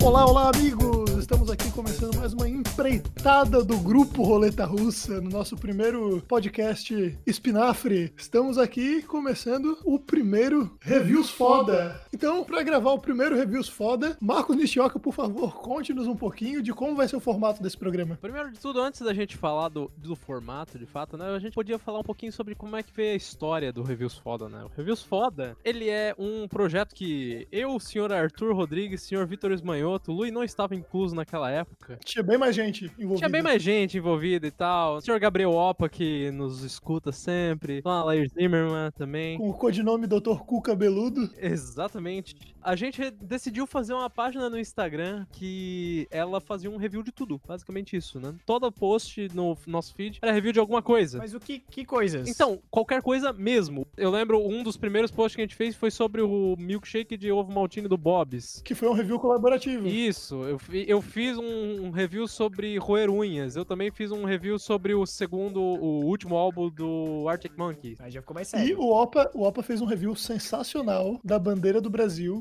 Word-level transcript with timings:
Olá, 0.00 0.24
olá, 0.24 0.50
amigos! 0.54 1.10
Estamos 1.18 1.50
aqui 1.50 1.70
começando 1.72 2.16
mais 2.16 2.32
uma 2.32 2.48
empreitada 2.48 3.64
do 3.64 3.76
Grupo 3.78 4.22
Roleta 4.22 4.64
Russa, 4.64 5.20
no 5.20 5.28
nosso 5.28 5.56
primeiro 5.56 6.22
podcast 6.28 7.18
Espinafre. 7.26 8.12
Estamos 8.16 8.56
aqui 8.56 9.02
começando 9.02 9.76
o 9.84 9.98
primeiro 9.98 10.70
Reviews 10.80 11.30
Foda. 11.30 12.00
Então, 12.18 12.42
para 12.42 12.64
gravar 12.64 12.90
o 12.90 12.98
primeiro 12.98 13.36
Reviews 13.36 13.68
Foda, 13.68 14.16
Marcos 14.20 14.56
Nishioka, 14.56 14.98
por 14.98 15.14
favor, 15.14 15.54
conte-nos 15.54 16.08
um 16.08 16.16
pouquinho 16.16 16.60
de 16.60 16.72
como 16.72 16.96
vai 16.96 17.06
ser 17.06 17.14
o 17.14 17.20
formato 17.20 17.62
desse 17.62 17.78
programa. 17.78 18.18
Primeiro 18.20 18.50
de 18.50 18.58
tudo, 18.58 18.80
antes 18.80 19.00
da 19.02 19.14
gente 19.14 19.36
falar 19.36 19.68
do, 19.68 19.88
do 19.96 20.16
formato, 20.16 20.76
de 20.80 20.84
fato, 20.84 21.16
né, 21.16 21.26
a 21.26 21.38
gente 21.38 21.54
podia 21.54 21.78
falar 21.78 22.00
um 22.00 22.02
pouquinho 22.02 22.32
sobre 22.32 22.56
como 22.56 22.74
é 22.74 22.82
que 22.82 22.92
veio 22.92 23.12
a 23.12 23.16
história 23.16 23.72
do 23.72 23.84
Reviews 23.84 24.18
Foda, 24.18 24.48
né? 24.48 24.64
O 24.64 24.70
Reviews 24.76 25.00
Foda, 25.00 25.56
ele 25.64 25.88
é 25.88 26.12
um 26.18 26.48
projeto 26.48 26.92
que 26.92 27.46
eu, 27.52 27.76
o 27.76 27.78
senhor 27.78 28.12
Arthur 28.12 28.52
Rodrigues, 28.52 29.04
o 29.04 29.06
senhor 29.06 29.24
Vitor 29.24 29.52
Esmanhoto, 29.52 30.10
o 30.10 30.14
Lui 30.16 30.32
não 30.32 30.42
estava 30.42 30.74
incluso 30.74 31.14
naquela 31.14 31.48
época. 31.48 32.00
Tinha 32.04 32.24
bem 32.24 32.36
mais 32.36 32.52
gente 32.52 32.86
envolvida. 32.98 33.18
Tinha 33.18 33.28
bem 33.28 33.42
mais 33.42 33.62
gente 33.62 33.96
envolvida 33.96 34.44
e 34.44 34.50
tal. 34.50 34.96
O 34.96 35.00
senhor 35.00 35.20
Gabriel 35.20 35.52
Opa, 35.52 35.88
que 35.88 36.32
nos 36.32 36.64
escuta 36.64 37.12
sempre. 37.12 37.80
Lá, 37.84 38.02
Lair 38.02 38.28
Zimmerman 38.28 38.90
também. 38.90 39.38
Com 39.38 39.48
o 39.48 39.54
codinome 39.54 40.08
Dr. 40.08 40.40
Cu 40.44 40.60
Cabeludo. 40.60 41.30
Exatamente. 41.38 42.07
A 42.62 42.74
gente 42.76 43.10
decidiu 43.10 43.66
fazer 43.66 43.94
uma 43.94 44.10
página 44.10 44.50
no 44.50 44.58
Instagram 44.58 45.26
que 45.32 46.06
ela 46.10 46.40
fazia 46.40 46.70
um 46.70 46.76
review 46.76 47.02
de 47.02 47.12
tudo. 47.12 47.40
Basicamente 47.46 47.96
isso, 47.96 48.20
né? 48.20 48.34
Todo 48.44 48.70
post 48.70 49.28
no 49.34 49.56
nosso 49.66 49.94
feed 49.94 50.18
era 50.20 50.32
review 50.32 50.52
de 50.52 50.58
alguma 50.60 50.82
coisa. 50.82 51.18
Mas 51.18 51.34
o 51.34 51.40
que, 51.40 51.58
que 51.58 51.84
coisas? 51.84 52.28
Então, 52.28 52.60
qualquer 52.70 53.02
coisa 53.02 53.32
mesmo. 53.32 53.86
Eu 53.96 54.10
lembro 54.10 54.38
um 54.38 54.62
dos 54.62 54.76
primeiros 54.76 55.10
posts 55.10 55.36
que 55.36 55.42
a 55.42 55.44
gente 55.44 55.54
fez 55.54 55.74
foi 55.74 55.90
sobre 55.90 56.20
o 56.20 56.56
milkshake 56.58 57.16
de 57.16 57.30
ovo 57.32 57.52
maltine 57.52 57.88
do 57.88 57.96
Bob's. 57.96 58.60
Que 58.64 58.74
foi 58.74 58.88
um 58.88 58.92
review 58.92 59.18
colaborativo. 59.18 59.86
Isso, 59.86 60.42
eu, 60.44 60.60
eu 60.86 61.00
fiz 61.00 61.38
um, 61.38 61.86
um 61.86 61.90
review 61.90 62.26
sobre 62.28 62.76
roer 62.78 63.10
unhas. 63.10 63.56
Eu 63.56 63.64
também 63.64 63.90
fiz 63.90 64.10
um 64.10 64.24
review 64.24 64.58
sobre 64.58 64.94
o 64.94 65.06
segundo, 65.06 65.60
o 65.60 66.04
último 66.04 66.36
álbum 66.36 66.68
do 66.70 67.26
Arctic 67.28 67.52
Monkeys. 67.56 68.00
Aí 68.00 68.10
já 68.10 68.20
ficou 68.20 68.34
mais 68.34 68.48
E 68.48 68.50
sério. 68.50 68.80
o 68.80 68.90
Opa, 68.92 69.30
o 69.34 69.42
Opa 69.44 69.62
fez 69.62 69.80
um 69.80 69.86
review 69.86 70.14
sensacional 70.14 71.18
da 71.24 71.38
bandeira 71.38 71.80
do 71.80 71.90
Brasil, 71.90 71.97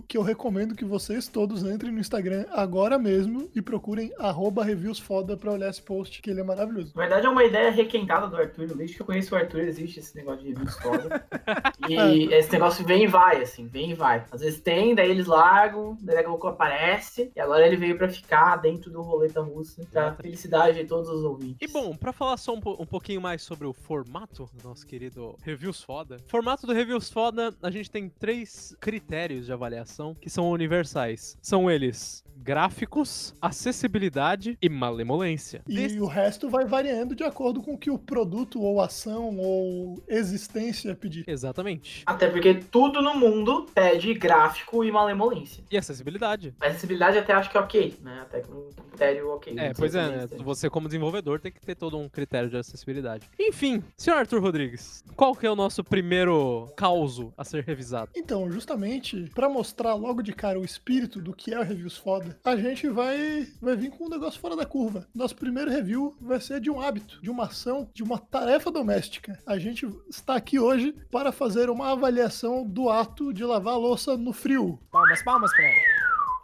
que 0.07 0.17
eu 0.17 0.21
recomendo 0.21 0.75
que 0.75 0.85
vocês 0.85 1.27
todos 1.27 1.63
entrem 1.63 1.91
no 1.91 1.99
Instagram 1.99 2.45
agora 2.51 2.97
mesmo 2.99 3.49
e 3.55 3.61
procurem 3.61 4.11
arroba 4.17 4.63
reviewsfoda 4.63 5.35
pra 5.37 5.51
olhar 5.51 5.69
esse 5.69 5.81
post, 5.81 6.21
que 6.21 6.29
ele 6.29 6.39
é 6.41 6.43
maravilhoso. 6.43 6.93
Na 6.95 7.01
verdade, 7.03 7.25
é 7.25 7.29
uma 7.29 7.43
ideia 7.43 7.71
requentada 7.71 8.27
do 8.27 8.35
Arthur. 8.35 8.67
Desde 8.75 8.95
que 8.95 9.01
eu 9.01 9.05
conheço 9.05 9.33
o 9.33 9.37
Arthur, 9.37 9.61
existe 9.61 9.99
esse 9.99 10.15
negócio 10.15 10.43
de 10.43 10.49
reviews 10.49 10.75
foda. 10.79 11.25
É. 11.45 11.67
E 11.87 12.33
esse 12.33 12.51
negócio 12.51 12.85
vem 12.85 13.03
e 13.03 13.07
vai, 13.07 13.41
assim, 13.41 13.67
vem 13.67 13.91
e 13.91 13.93
vai. 13.93 14.25
Às 14.31 14.41
vezes 14.41 14.59
tem, 14.59 14.93
daí 14.93 15.09
eles 15.09 15.25
largam, 15.25 15.97
daí 16.01 16.15
daqui 16.17 16.27
a 16.27 16.31
pouco 16.31 16.47
aparece. 16.47 17.31
E 17.35 17.39
agora 17.39 17.65
ele 17.65 17.77
veio 17.77 17.97
pra 17.97 18.09
ficar 18.09 18.57
dentro 18.57 18.91
do 18.91 19.01
roleta 19.01 19.41
russa, 19.41 19.85
pra 19.91 20.13
felicidade 20.13 20.77
de 20.81 20.85
todos 20.85 21.09
os 21.09 21.23
ouvintes. 21.23 21.57
E 21.61 21.67
bom, 21.71 21.95
pra 21.95 22.11
falar 22.11 22.35
só 22.37 22.53
um, 22.53 22.59
po- 22.59 22.75
um 22.79 22.85
pouquinho 22.85 23.21
mais 23.21 23.41
sobre 23.41 23.65
o 23.67 23.73
formato 23.73 24.49
do 24.53 24.67
nosso 24.67 24.85
querido 24.85 25.35
Reviews 25.43 25.81
Foda. 25.81 26.17
Formato 26.27 26.67
do 26.67 26.73
Reviews 26.73 27.09
Foda, 27.09 27.53
a 27.61 27.71
gente 27.71 27.89
tem 27.89 28.09
três 28.09 28.75
critérios 28.79 29.46
de 29.47 29.53
avaliação 29.53 30.13
que 30.13 30.29
são 30.29 30.51
universais. 30.51 31.37
São 31.41 31.71
eles: 31.71 32.23
gráficos, 32.43 33.33
acessibilidade 33.41 34.57
e 34.61 34.69
malemolência. 34.69 35.61
E 35.67 35.75
Desse- 35.75 35.99
o 35.99 36.05
resto 36.05 36.49
vai 36.49 36.65
variando 36.65 37.15
de 37.15 37.23
acordo 37.23 37.61
com 37.61 37.73
o 37.73 37.77
que 37.77 37.89
o 37.91 37.97
produto 37.97 38.61
ou 38.61 38.81
ação 38.81 39.37
ou 39.37 40.01
existência 40.07 40.95
pedir. 40.95 41.23
Exatamente. 41.27 42.03
Até 42.05 42.29
porque 42.29 42.55
tudo 42.55 43.01
no 43.01 43.15
mundo 43.15 43.65
pede 43.73 44.13
gráfico 44.13 44.83
e 44.83 44.91
malemolência. 44.91 45.63
E 45.69 45.77
acessibilidade. 45.77 46.53
A 46.61 46.67
acessibilidade 46.67 47.17
até 47.17 47.33
acho 47.33 47.49
que 47.49 47.57
é 47.57 47.59
ok, 47.59 47.95
né? 48.01 48.19
Até 48.21 48.41
com 48.41 48.53
um 48.53 48.69
critério 48.89 49.29
ok. 49.31 49.53
É, 49.57 49.73
pois 49.73 49.95
é, 49.95 50.07
né? 50.09 50.27
Você, 50.43 50.69
como 50.69 50.87
desenvolvedor, 50.87 51.39
tem 51.39 51.51
que 51.51 51.61
ter 51.61 51.75
todo 51.75 51.97
um 51.97 52.07
critério 52.09 52.49
de 52.49 52.57
acessibilidade. 52.57 53.29
Enfim, 53.39 53.83
senhor 53.97 54.17
Arthur 54.17 54.41
Rodrigues, 54.41 55.03
qual 55.15 55.35
que 55.35 55.45
é 55.45 55.51
o 55.51 55.55
nosso 55.55 55.83
primeiro 55.83 56.67
causo 56.75 57.33
a 57.37 57.43
ser 57.43 57.63
revisado? 57.63 58.11
Então, 58.15 58.49
justamente, 58.51 59.29
pra 59.33 59.49
mostrar 59.49 59.93
logo 59.95 60.21
de 60.21 60.33
cara 60.33 60.59
o 60.59 60.65
espírito 60.65 61.21
do 61.21 61.33
que 61.33 61.53
é 61.53 61.59
o 61.59 61.63
Reviews 61.63 61.97
Foda, 61.97 62.26
a 62.43 62.55
gente 62.55 62.87
vai, 62.89 63.47
vai 63.61 63.75
vir 63.75 63.89
com 63.89 64.05
um 64.05 64.09
negócio 64.09 64.39
fora 64.39 64.55
da 64.55 64.65
curva. 64.65 65.07
Nosso 65.13 65.35
primeiro 65.35 65.71
review 65.71 66.15
vai 66.21 66.39
ser 66.39 66.59
de 66.59 66.69
um 66.69 66.81
hábito, 66.81 67.19
de 67.21 67.29
uma 67.29 67.45
ação, 67.45 67.89
de 67.93 68.03
uma 68.03 68.17
tarefa 68.17 68.71
doméstica. 68.71 69.39
A 69.45 69.57
gente 69.57 69.87
está 70.09 70.35
aqui 70.35 70.59
hoje 70.59 70.95
para 71.11 71.31
fazer 71.31 71.69
uma 71.69 71.91
avaliação 71.91 72.65
do 72.65 72.89
ato 72.89 73.33
de 73.33 73.43
lavar 73.43 73.73
a 73.73 73.77
louça 73.77 74.17
no 74.17 74.33
frio. 74.33 74.79
Palmas, 74.91 75.23
palmas 75.23 75.51
pra 75.53 75.65
ela. 75.65 75.97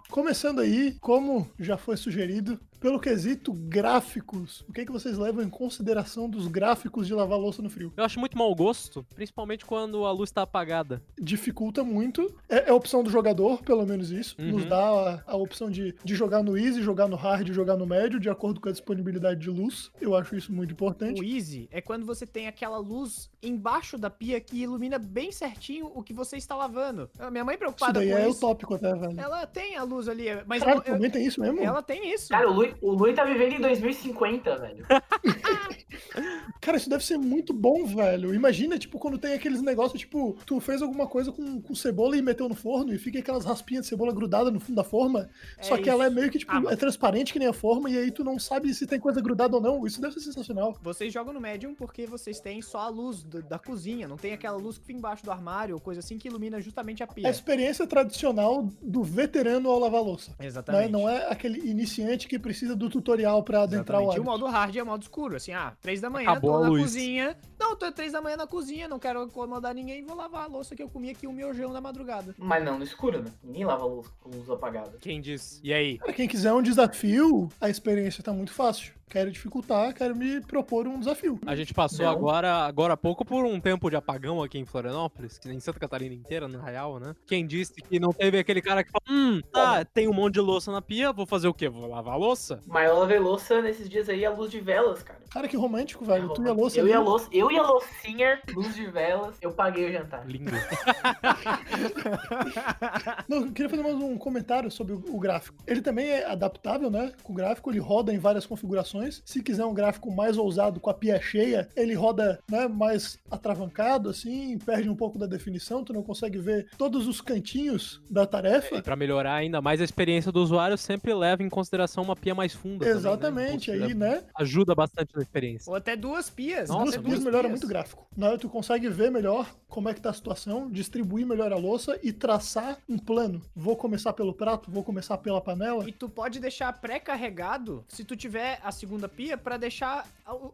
Começando 0.10 0.60
aí, 0.60 0.96
como 1.02 1.50
já 1.58 1.76
foi 1.76 1.98
sugerido, 1.98 2.60
pelo 2.84 3.00
quesito 3.00 3.54
gráficos, 3.54 4.60
o 4.68 4.74
que, 4.74 4.82
é 4.82 4.86
que 4.86 4.92
vocês 4.92 5.18
levam 5.18 5.42
em 5.42 5.50
consideração 5.50 6.30
dos 6.30 6.48
gráficos 6.48 7.08
de 7.08 7.14
lavar 7.14 7.40
louça 7.40 7.62
no 7.62 7.70
frio? 7.70 7.94
Eu 7.96 8.04
acho 8.04 8.20
muito 8.20 8.38
mau 8.38 8.54
gosto, 8.54 9.06
principalmente 9.16 9.66
quando 9.66 10.04
a 10.06 10.12
luz 10.12 10.32
tá 10.32 10.42
apagada. 10.42 11.02
Dificulta 11.18 11.82
muito. 11.82 12.36
É, 12.50 12.68
é 12.68 12.70
a 12.72 12.76
opção 12.76 13.02
do 13.02 13.10
jogador, 13.10 13.64
pelo 13.64 13.86
menos 13.86 14.12
isso. 14.12 14.36
Uhum. 14.38 14.52
Nos 14.52 14.66
dá 14.66 14.78
a, 15.26 15.32
a 15.32 15.38
opção 15.38 15.72
de, 15.72 15.96
de 16.04 16.14
jogar 16.14 16.44
no 16.44 16.58
easy, 16.58 16.82
jogar 16.82 17.08
no 17.08 17.16
hard, 17.16 17.50
jogar 17.54 17.78
no 17.78 17.86
médio, 17.86 18.20
de 18.20 18.30
acordo 18.30 18.60
com 18.60 18.68
a 18.68 18.72
disponibilidade 18.74 19.40
de 19.40 19.50
luz. 19.50 19.90
Eu 20.02 20.14
acho 20.14 20.36
isso 20.36 20.52
muito 20.52 20.74
importante. 20.74 21.22
O 21.22 21.24
easy 21.24 21.70
é 21.72 21.80
quando 21.80 22.06
você 22.06 22.28
tem 22.28 22.48
aquela 22.48 22.80
luz 22.80 23.30
embaixo 23.42 23.98
da 23.98 24.10
pia 24.10 24.42
que 24.42 24.62
ilumina 24.62 25.00
bem 25.00 25.32
certinho 25.32 25.90
o 25.96 26.04
que 26.04 26.14
você 26.14 26.36
está 26.36 26.54
lavando. 26.54 27.10
A 27.18 27.32
Minha 27.32 27.46
mãe 27.46 27.54
Isso 27.54 27.60
preocupada 27.60 28.00
daí 28.02 28.10
com 28.12 28.18
é 28.18 28.28
isso. 28.28 28.38
utópico 28.40 28.74
até, 28.74 28.94
velho. 28.94 29.18
Ela 29.18 29.48
tem 29.48 29.78
a 29.78 29.84
luz 29.84 30.10
ali, 30.10 30.26
mas 30.46 30.60
Caralho, 30.62 30.80
eu- 30.80 30.86
eu- 30.86 30.94
também 30.96 31.10
tem 31.10 31.26
isso 31.26 31.40
mesmo? 31.40 31.62
ela 31.62 31.82
tem 31.82 32.14
isso. 32.14 32.28
Cara, 32.28 32.52
o 32.52 32.73
o 32.82 32.92
Lui 32.94 33.14
tá 33.14 33.24
vivendo 33.24 33.54
em 33.54 33.62
2050, 33.62 34.56
velho. 34.58 34.86
Cara, 36.62 36.78
isso 36.78 36.90
deve 36.90 37.04
ser 37.06 37.18
muito 37.18 37.54
bom, 37.54 37.86
velho. 37.86 38.34
Imagina, 38.34 38.78
tipo, 38.80 38.98
quando 38.98 39.18
tem 39.18 39.34
aqueles 39.34 39.62
negócios, 39.62 40.00
tipo, 40.00 40.38
tu 40.46 40.60
fez 40.60 40.82
alguma 40.82 41.08
coisa 41.08 41.32
com, 41.32 41.62
com 41.62 41.76
cebola 41.76 42.16
e 42.16 42.22
meteu 42.22 42.48
no 42.48 42.56
forno 42.56 42.94
e 42.94 42.98
fica 42.98 43.20
aquelas 43.20 43.44
raspinhas 43.46 43.84
de 43.84 43.90
cebola 43.90 44.14
grudada 44.14 44.50
no 44.50 44.60
fundo 44.60 44.76
da 44.78 44.84
forma. 44.84 45.30
É 45.58 45.64
só 45.64 45.78
que 45.78 45.90
ela 45.90 46.06
é 46.06 46.10
meio 46.10 46.30
que, 46.32 46.40
tipo, 46.40 46.52
Ah, 46.52 46.62
mas- 46.62 46.74
é 46.74 46.76
transparente 46.76 47.34
que 47.34 47.40
nem 47.40 47.48
a 47.48 47.54
forma 47.54 47.90
e 47.90 47.98
aí 47.98 48.12
tu 48.12 48.24
não 48.24 48.40
sabe 48.40 48.74
se 48.74 48.88
tem 48.88 49.00
coisa 49.00 49.20
grudada 49.22 49.56
ou 49.58 49.62
não. 49.62 49.86
Isso 49.86 50.00
deve 50.00 50.14
ser 50.14 50.22
sensacional. 50.22 50.78
Vocês 50.82 51.12
jogam 51.12 51.34
no 51.34 51.42
Medium 51.42 51.76
porque 51.76 52.06
vocês 52.06 52.40
têm 52.40 52.62
só 52.62 52.80
a 52.80 52.90
luz 52.90 53.24
do- 53.24 53.42
da 53.44 53.60
cozinha, 53.60 54.08
não 54.08 54.18
tem 54.18 54.32
aquela 54.34 54.58
luz 54.58 54.78
que 54.78 54.86
fica 54.86 54.98
embaixo 54.98 55.24
do 55.24 55.32
armário 55.32 55.76
ou 55.76 55.82
coisa 55.82 56.00
assim 56.00 56.18
que 56.18 56.28
ilumina 56.30 56.62
justamente 56.62 57.04
a 57.04 57.08
pia. 57.08 57.26
É 57.26 57.28
a 57.28 57.32
experiência 57.32 57.86
tradicional 57.86 58.70
do 58.82 59.04
veterano 59.04 59.70
ao 59.70 59.80
lavar 59.80 60.02
louça. 60.02 60.32
Né? 60.40 60.46
Exatamente. 60.48 60.92
Não 60.92 61.10
é 61.10 61.30
aquele 61.30 61.60
iniciante 61.70 62.28
que 62.28 62.40
precisa 62.40 62.63
do 62.76 62.90
tutorial 62.90 63.44
pra 63.44 63.64
adentrar 63.64 64.00
o 64.00 64.04
Exatamente. 64.04 64.16
E 64.18 64.20
o 64.20 64.32
hábito. 64.32 64.44
modo 64.46 64.52
hard 64.52 64.76
é 64.76 64.84
o 64.84 64.86
modo 64.86 65.02
escuro, 65.02 65.36
assim, 65.36 65.52
ah, 65.54 65.74
três 65.82 66.00
da 66.02 66.10
manhã, 66.10 66.32
Acabou 66.32 66.52
tô 66.52 66.58
a 66.58 66.62
na 66.62 66.68
luz. 66.70 66.82
cozinha. 66.84 67.38
Não, 67.60 67.76
tô 67.76 67.92
três 67.92 68.12
da 68.12 68.22
manhã 68.22 68.36
na 68.38 68.48
cozinha, 68.48 68.88
não 68.88 69.00
quero 69.00 69.24
incomodar 69.24 69.74
ninguém, 69.74 70.04
vou 70.06 70.16
lavar 70.16 70.44
a 70.44 70.48
louça 70.48 70.76
que 70.76 70.84
eu 70.84 70.90
comi 70.90 71.10
aqui 71.10 71.28
um 71.28 71.34
miojão 71.34 71.72
na 71.72 71.80
madrugada. 71.82 72.34
Mas 72.38 72.64
não 72.64 72.78
no 72.78 72.84
escuro, 72.84 73.22
né? 73.24 73.32
Ninguém 73.44 73.66
lava 73.66 73.84
a 73.84 73.88
luz 73.88 74.08
com 74.22 74.30
luz 74.30 74.50
apagada. 74.50 74.98
Quem 75.00 75.20
diz? 75.22 75.60
E 75.64 75.74
aí? 75.74 75.98
Pra 75.98 76.14
quem 76.14 76.28
quiser 76.28 76.54
um 76.54 76.62
desafio, 76.62 77.50
a 77.60 77.70
experiência 77.70 78.24
tá 78.24 78.32
muito 78.34 78.52
fácil. 78.54 78.94
Quero 79.10 79.32
dificultar, 79.32 79.94
quero 79.94 80.16
me 80.16 80.42
propor 80.42 80.88
um 80.88 81.00
desafio. 81.00 81.40
A 81.46 81.56
gente 81.56 81.74
passou 81.74 82.06
Não. 82.06 82.12
agora, 82.12 82.66
agora 82.66 82.94
há 82.94 82.98
pouco 82.98 83.24
por 83.24 83.46
um 83.46 83.60
tempo 83.60 83.90
de 83.90 83.96
apagão 83.96 84.42
aqui 84.42 84.58
em 84.58 84.66
Florianópolis, 84.66 85.38
que 85.38 85.50
em 85.50 85.60
Santa 85.60 85.80
Catarina 85.80 86.16
inteira, 86.16 86.48
na 86.48 86.64
real, 86.64 87.00
né? 87.00 87.16
Quem 87.28 87.46
disse 87.46 87.76
que 87.76 88.00
não 88.00 88.12
teve 88.12 88.40
aquele 88.40 88.62
cara 88.62 88.84
que 88.84 88.92
falou, 88.92 89.04
hum, 89.10 89.42
tá, 89.52 89.86
tem 89.86 90.08
um 90.08 90.14
monte 90.14 90.36
de 90.36 90.42
louça 90.42 90.72
na 90.72 90.82
pia, 90.82 91.14
vou 91.14 91.26
fazer 91.26 91.48
o 91.48 91.54
quê? 91.54 91.70
Vou 91.70 91.88
lavar 91.88 92.16
a 92.16 92.18
louça? 92.18 92.60
Mas 92.66 92.90
eu 92.90 92.98
lavei 92.98 93.20
louça 93.20 93.62
nesses 93.62 93.88
dias 93.88 94.10
aí 94.10 94.26
à 94.26 94.32
luz 94.32 94.50
de 94.50 94.60
velas, 94.60 95.04
cara. 95.04 95.24
Cara, 95.34 95.48
que 95.48 95.58
romântico, 95.58 96.06
velho. 96.06 96.30
Tu 96.30 96.44
e 96.44 96.48
a 96.48 96.54
louça 96.54 96.80
eu 96.80 96.88
e 96.88 96.94
a 96.94 97.00
louça, 97.00 97.28
eu 97.32 97.52
e 97.52 97.58
a 97.58 97.64
loucinha, 97.64 98.40
luz 98.54 98.76
de 98.76 98.86
velas, 98.86 99.36
eu 99.42 99.52
paguei 99.52 99.90
o 99.90 99.92
jantar. 99.92 100.28
Lindo. 100.28 100.52
Não, 103.28 103.46
eu 103.46 103.52
queria 103.52 103.70
fazer 103.70 103.82
mais 103.82 103.96
um 103.96 104.16
comentário 104.16 104.70
sobre 104.70 104.94
o, 104.94 105.04
o 105.10 105.20
gráfico. 105.20 105.58
Ele 105.66 105.82
também 105.82 106.08
é 106.08 106.26
adaptável, 106.26 106.92
né? 106.92 107.12
Com 107.24 107.34
o 107.34 107.36
gráfico, 107.36 107.72
ele 107.72 107.80
roda 107.80 108.14
em 108.14 108.20
várias 108.20 108.46
configurações. 108.46 109.03
Se 109.26 109.42
quiser 109.42 109.66
um 109.66 109.74
gráfico 109.74 110.12
mais 110.12 110.38
ousado, 110.38 110.80
com 110.80 110.90
a 110.90 110.94
pia 110.94 111.20
cheia, 111.22 111.68
ele 111.76 111.94
roda 111.94 112.40
né, 112.50 112.68
mais 112.68 113.18
atravancado, 113.30 114.10
assim, 114.10 114.58
perde 114.60 114.90
um 114.90 114.96
pouco 114.96 115.18
da 115.18 115.26
definição, 115.26 115.84
tu 115.84 115.94
não 115.94 116.04
consegue 116.04 116.38
ver 116.40 116.68
todos 116.78 117.08
os 117.08 117.22
cantinhos 117.22 118.02
da 118.10 118.26
tarefa. 118.26 118.78
E 118.78 118.82
pra 118.82 118.96
melhorar 118.96 119.36
ainda 119.36 119.62
mais 119.62 119.82
a 119.82 119.84
experiência 119.84 120.32
do 120.32 120.42
usuário, 120.42 120.78
sempre 120.78 121.14
leva 121.14 121.44
em 121.44 121.50
consideração 121.50 122.04
uma 122.04 122.16
pia 122.16 122.36
mais 122.36 122.54
funda. 122.54 122.86
também, 122.86 122.94
né? 122.94 123.00
Exatamente, 123.00 123.72
Então, 123.72 123.88
aí, 123.88 123.94
né? 123.94 124.24
Ajuda 124.36 124.76
bastante 124.76 125.16
na 125.16 125.22
experiência. 125.22 125.70
Ou 125.70 125.76
até 125.76 125.96
duas 125.96 126.30
pias. 126.30 126.70
Nossa, 126.70 126.84
duas 126.84 126.96
até 126.96 127.04
pias 127.04 127.24
melhora 127.24 127.50
muito 127.50 127.66
o 127.66 127.68
gráfico. 127.68 128.08
Né? 128.16 128.38
Tu 128.38 128.50
consegue 128.50 128.90
ver 128.90 129.12
melhor 129.12 129.54
como 129.68 129.90
é 129.90 129.94
que 129.94 130.02
tá 130.02 130.10
a 130.10 130.14
situação, 130.14 130.70
distribuir 130.70 131.26
melhor 131.26 131.52
a 131.52 131.58
louça 131.58 132.00
e 132.04 132.12
traçar 132.12 132.78
um 132.88 132.98
plano. 132.98 133.42
Vou 133.56 133.76
começar 133.76 134.14
pelo 134.14 134.34
prato, 134.34 134.70
vou 134.70 134.84
começar 134.84 135.18
pela 135.18 135.42
panela. 135.42 135.88
E 135.88 135.92
tu 135.92 136.08
pode 136.08 136.40
deixar 136.40 136.72
pré-carregado 136.74 137.84
se 137.88 138.04
tu 138.04 138.16
tiver 138.16 138.60
segunda 138.84 139.08
pia 139.08 139.38
pra 139.38 139.56
deixar 139.56 140.06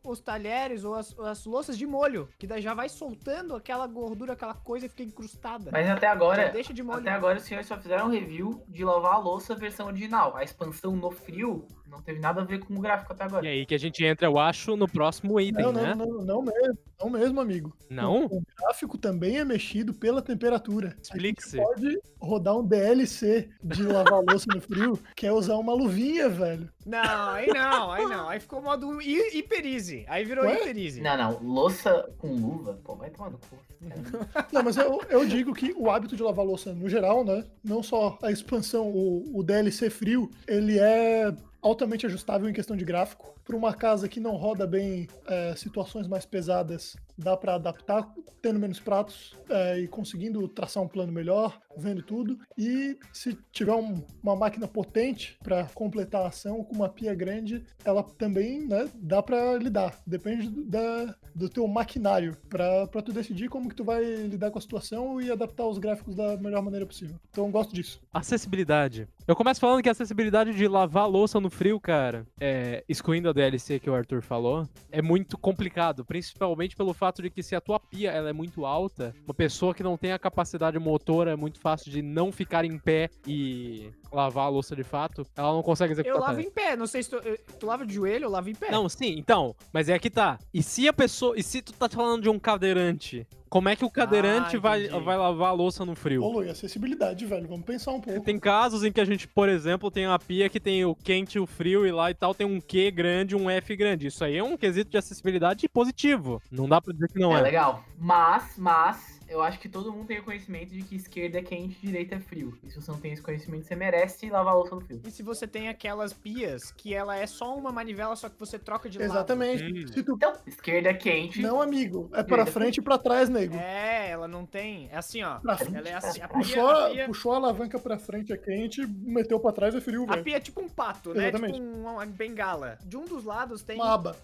os 0.03 0.19
talheres 0.19 0.83
ou 0.83 0.93
as, 0.93 1.17
as 1.19 1.45
louças 1.45 1.75
de 1.75 1.87
molho, 1.87 2.29
que 2.37 2.45
daí 2.45 2.61
já 2.61 2.75
vai 2.75 2.87
soltando 2.87 3.55
aquela 3.55 3.87
gordura, 3.87 4.33
aquela 4.33 4.53
coisa 4.53 4.85
e 4.85 4.89
fica 4.89 5.01
incrustada. 5.01 5.71
Mas 5.71 5.89
até 5.89 6.05
agora, 6.05 6.49
deixa 6.49 6.71
de 6.71 6.83
molho. 6.83 6.99
até 6.99 7.09
agora 7.09 7.39
os 7.39 7.43
senhores 7.43 7.67
só 7.67 7.75
fizeram 7.75 8.05
um 8.05 8.11
review 8.11 8.63
de 8.67 8.85
lavar 8.85 9.15
a 9.15 9.17
louça 9.17 9.55
versão 9.55 9.87
original. 9.87 10.37
A 10.37 10.43
expansão 10.43 10.95
no 10.95 11.09
frio 11.09 11.67
não 11.89 12.01
teve 12.01 12.19
nada 12.19 12.41
a 12.41 12.44
ver 12.45 12.59
com 12.59 12.75
o 12.75 12.80
gráfico 12.80 13.12
até 13.13 13.24
E 13.24 13.27
agora. 13.27 13.47
aí 13.47 13.65
que 13.65 13.75
a 13.75 13.80
gente 13.80 14.03
entra, 14.06 14.27
eu 14.27 14.38
acho, 14.38 14.75
no 14.75 14.88
próximo 14.88 15.39
item, 15.39 15.65
Não, 15.65 15.71
né? 15.74 15.95
não, 15.95 16.06
não, 16.06 16.21
não 16.25 16.41
mesmo, 16.44 16.77
não 17.00 17.09
mesmo, 17.09 17.41
amigo. 17.41 17.75
Não? 17.89 18.25
O, 18.25 18.38
o 18.38 18.44
gráfico 18.57 18.97
também 18.97 19.38
é 19.39 19.44
mexido 19.45 19.94
pela 19.94 20.21
temperatura. 20.21 20.95
Explique-se. 21.01 21.57
Pode 21.57 22.00
rodar 22.21 22.57
um 22.57 22.63
DLC 22.65 23.50
de 23.63 23.83
lavar 23.83 24.21
louça 24.21 24.45
no 24.53 24.62
frio, 24.62 25.00
que 25.15 25.25
é 25.25 25.31
usar 25.31 25.56
uma 25.56 25.74
luvinha, 25.74 26.30
velho. 26.30 26.69
Não, 26.86 27.30
aí 27.30 27.47
não, 27.47 27.92
aí 27.92 28.06
não. 28.06 28.30
Aí 28.30 28.39
ficou 28.39 28.62
modo 28.62 29.01
hi- 29.01 29.38
hipereasy. 29.38 30.06
Aí 30.07 30.24
virou 30.25 30.45
Ué? 30.45 30.56
hipereasy. 30.62 31.01
Não, 31.01 31.18
não, 31.18 31.39
louça 31.44 32.09
com 32.18 32.33
luva, 32.35 32.80
pô, 32.83 32.95
vai 32.95 33.09
tomar 33.09 33.30
no 33.31 33.38
cu. 33.38 33.57
Não, 34.51 34.62
mas 34.62 34.75
eu, 34.75 35.01
eu 35.09 35.25
digo 35.25 35.53
que 35.53 35.74
o 35.77 35.89
hábito 35.89 36.13
de 36.15 36.21
lavar 36.21 36.45
louça 36.45 36.74
no 36.74 36.89
geral, 36.89 37.24
né? 37.24 37.45
Não 37.63 37.81
só 37.81 38.18
a 38.21 38.30
expansão, 38.30 38.89
o, 38.89 39.39
o 39.39 39.42
DLC 39.42 39.89
frio, 39.89 40.30
ele 40.45 40.77
é 40.77 41.33
altamente 41.61 42.06
ajustável 42.06 42.50
em 42.50 42.53
questão 42.53 42.75
de 42.75 42.85
gráfico. 42.85 43.33
Para 43.44 43.56
uma 43.56 43.73
casa 43.73 44.07
que 44.07 44.19
não 44.19 44.35
roda 44.35 44.65
bem 44.65 45.07
é, 45.27 45.56
situações 45.56 46.07
mais 46.07 46.25
pesadas, 46.25 46.95
dá 47.19 47.36
para 47.38 47.56
adaptar, 47.56 48.10
tendo 48.42 48.57
menos 48.60 48.80
pratos 48.80 49.36
é, 49.50 49.80
e 49.80 49.88
conseguindo 49.88 50.48
traçar 50.48 50.81
um 50.81 50.88
plano 50.88 51.12
melhor, 51.12 51.60
vendo 51.77 52.01
tudo. 52.01 52.39
E 52.57 52.98
se 53.13 53.38
tiver 53.51 53.74
um- 53.74 54.01
uma 54.24 54.36
máquina 54.36 54.68
potente 54.68 55.38
para 55.44 55.66
completar 55.74 56.24
a 56.24 56.27
ação 56.27 56.63
com 56.63 56.75
uma 56.75 56.89
pia 56.89 57.13
grande, 57.13 57.63
ela 57.83 58.01
também 58.04 58.66
né, 58.68 58.89
dá 58.95 59.21
para 59.21 59.56
lidar. 59.57 59.98
Depende 60.06 60.48
do, 60.50 60.63
da, 60.66 61.16
do 61.36 61.50
teu 61.50 61.68
maquinário 61.68 62.36
para 62.50 62.88
tu 62.88 63.12
decidir 63.12 63.50
como 63.50 63.69
que 63.69 63.75
tu 63.75 63.83
vai 63.83 64.04
lidar 64.04 64.51
com 64.51 64.57
a 64.57 64.62
situação 64.62 65.21
e 65.21 65.31
adaptar 65.31 65.68
os 65.68 65.77
gráficos 65.77 66.16
da 66.16 66.38
melhor 66.38 66.62
maneira 66.63 66.86
possível. 66.86 67.16
Então 67.30 67.50
gosto 67.51 67.74
disso. 67.74 68.00
Acessibilidade. 68.13 69.07
Eu 69.27 69.36
começo 69.36 69.60
falando 69.60 69.81
que 69.83 69.89
a 69.89 69.92
acessibilidade 69.92 70.54
de 70.54 70.68
lavar 70.68 71.07
louça 71.10 71.39
no 71.39 71.50
frio, 71.50 71.80
cara, 71.80 72.25
é, 72.39 72.83
excluindo 72.88 73.30
a 73.30 73.33
DLC 73.33 73.80
que 73.80 73.89
o 73.89 73.94
Arthur 73.94 74.21
falou, 74.21 74.68
é 74.92 75.01
muito 75.01 75.38
complicado. 75.38 76.04
Principalmente 76.06 76.75
pelo 76.75 76.94
fato 76.94 77.08
de 77.21 77.29
que 77.29 77.41
se 77.41 77.56
a 77.56 77.61
tua 77.61 77.79
pia 77.79 78.11
ela 78.11 78.29
é 78.29 78.33
muito 78.33 78.65
alta, 78.65 79.13
uma 79.25 79.33
pessoa 79.33 79.73
que 79.73 79.81
não 79.83 79.97
tem 79.97 80.11
a 80.11 80.19
capacidade 80.19 80.77
motora 80.77 81.31
é 81.31 81.35
muito 81.35 81.59
fácil 81.59 81.91
de 81.91 82.01
não 82.01 82.31
ficar 82.31 82.63
em 82.65 82.77
pé 82.77 83.09
e 83.25 83.89
lavar 84.11 84.45
a 84.45 84.50
louça 84.50 84.75
de 84.75 84.83
fato, 84.83 85.25
ela 85.35 85.51
não 85.53 85.61
consegue 85.63 85.94
executar. 85.94 86.15
Eu 86.17 86.21
lavo 86.21 86.39
em 86.41 86.50
pé, 86.51 86.75
não 86.75 86.88
sei 86.88 87.03
se 87.03 87.09
tu, 87.09 87.15
eu- 87.17 87.38
tu 87.59 87.65
lava 87.65 87.85
de 87.85 87.94
joelho, 87.94 88.25
eu 88.25 88.29
lavo 88.29 88.50
em 88.50 88.56
pé. 88.56 88.71
Não, 88.71 88.88
sim, 88.88 89.15
então, 89.17 89.56
mas 89.73 89.89
é 89.89 89.97
que 90.00 90.09
tá. 90.09 90.38
E 90.53 90.61
se 90.63 90.88
a 90.88 90.94
pessoa. 90.94 91.38
E 91.38 91.44
se 91.44 91.61
tu 91.61 91.73
tá 91.73 91.88
falando 91.89 92.21
de 92.23 92.29
um 92.29 92.39
cadeirante? 92.39 93.27
Como 93.49 93.67
é 93.67 93.75
que 93.75 93.83
o 93.83 93.89
cadeirante 93.89 94.57
vai, 94.57 94.85
entendi. 94.85 95.03
vai 95.03 95.17
lavar 95.17 95.49
a 95.49 95.53
louça 95.53 95.83
no 95.83 95.95
frio? 95.95 96.23
Ô, 96.23 96.31
Lu, 96.31 96.45
e 96.45 96.49
acessibilidade, 96.49 97.25
velho. 97.25 97.47
Vamos 97.47 97.65
pensar 97.65 97.91
um 97.91 97.99
pouco. 97.99 98.21
Tem 98.21 98.39
casos 98.39 98.83
em 98.83 98.91
que 98.91 99.01
a 99.01 99.05
gente, 99.05 99.27
por 99.27 99.49
exemplo, 99.49 99.89
tem 99.89 100.05
uma 100.05 100.19
pia 100.19 100.47
que 100.49 100.59
tem 100.59 100.85
o 100.85 100.93
quente 100.95 101.37
e 101.37 101.39
o 101.39 101.47
frio 101.47 101.85
e 101.85 101.91
lá 101.91 102.11
e 102.11 102.13
tal 102.13 102.35
tem 102.35 102.45
um 102.45 102.61
Q 102.61 102.91
grande, 102.91 103.35
um 103.35 103.49
F 103.49 103.75
grande. 103.75 104.07
Isso 104.07 104.23
aí 104.23 104.37
é 104.37 104.43
um 104.43 104.55
quesito 104.55 104.91
de 104.91 104.97
acessibilidade 104.97 105.67
positivo. 105.67 106.41
Não 106.51 106.69
dá 106.69 106.79
pra 106.79 106.93
dizer 106.93 107.07
que 107.07 107.19
não 107.19 107.35
é 107.35 107.39
é. 107.39 107.43
legal. 107.43 107.83
Mas, 107.97 108.53
mas, 108.57 109.19
eu 109.29 109.41
acho 109.41 109.59
que 109.59 109.69
todo 109.69 109.91
mundo 109.91 110.07
tem 110.07 110.19
o 110.19 110.23
conhecimento 110.23 110.71
de 110.73 110.81
que 110.83 110.95
esquerda 110.95 111.39
é 111.39 111.41
quente 111.41 111.77
e 111.83 111.85
direita 111.87 112.15
é 112.15 112.19
frio. 112.19 112.57
E 112.63 112.69
se 112.71 112.81
você 112.81 112.91
não 112.91 112.99
tem 112.99 113.13
esse 113.13 113.21
conhecimento, 113.21 113.65
você 113.65 113.75
merece 113.75 114.29
lavar 114.29 114.53
a 114.53 114.55
louça 114.57 114.75
no 114.75 114.81
frio. 114.81 115.01
E 115.05 115.11
se 115.11 115.21
você 115.23 115.47
tem 115.47 115.69
aquelas 115.69 116.11
pias 116.13 116.71
que 116.71 116.93
ela 116.93 117.15
é 117.15 117.25
só 117.27 117.55
uma 117.55 117.71
manivela, 117.71 118.15
só 118.15 118.27
que 118.29 118.39
você 118.39 118.57
troca 118.57 118.89
de 118.89 118.97
lado. 118.97 119.09
Exatamente. 119.11 119.63
Hum. 119.63 120.03
Tu... 120.03 120.13
Então, 120.13 120.33
esquerda 120.47 120.89
é 120.89 120.93
quente. 120.93 121.41
Não, 121.41 121.61
amigo. 121.61 122.09
É 122.13 122.23
pra 122.23 122.45
frente 122.45 122.77
e 122.77 122.81
pra 122.81 122.97
trás, 122.97 123.29
nego. 123.29 123.55
É, 123.55 124.09
ela 124.09 124.27
não 124.27 124.45
tem. 124.45 124.89
É 124.91 124.97
assim, 124.97 125.21
ó. 125.23 125.39
Pra 125.39 125.57
frente. 125.57 125.75
Ela 125.77 125.89
é 125.89 125.93
assim. 125.93 126.21
A 126.21 126.27
pia, 126.27 126.37
Puxou, 126.37 126.67
a 126.67 126.87
a- 126.87 126.89
pia, 126.89 127.05
puxou 127.05 127.31
a 127.33 127.35
alavanca 127.35 127.77
pra 127.79 127.97
frente 127.99 128.33
é 128.33 128.37
quente, 128.37 128.85
meteu 128.87 129.39
pra 129.39 129.51
trás 129.51 129.75
é 129.75 129.81
frio, 129.81 130.03
a 130.09 130.13
velho. 130.13 130.23
pia 130.23 130.37
é 130.37 130.39
tipo 130.39 130.61
um 130.61 130.67
pato, 130.69 131.13
né? 131.13 131.23
Exatamente. 131.29 131.53
Tipo 131.59 131.65
um- 131.67 131.81
uma 131.83 132.05
bengala. 132.05 132.77
De 132.83 132.97
um 132.97 133.05
dos 133.05 133.23
lados 133.23 133.61
tem 133.63 133.79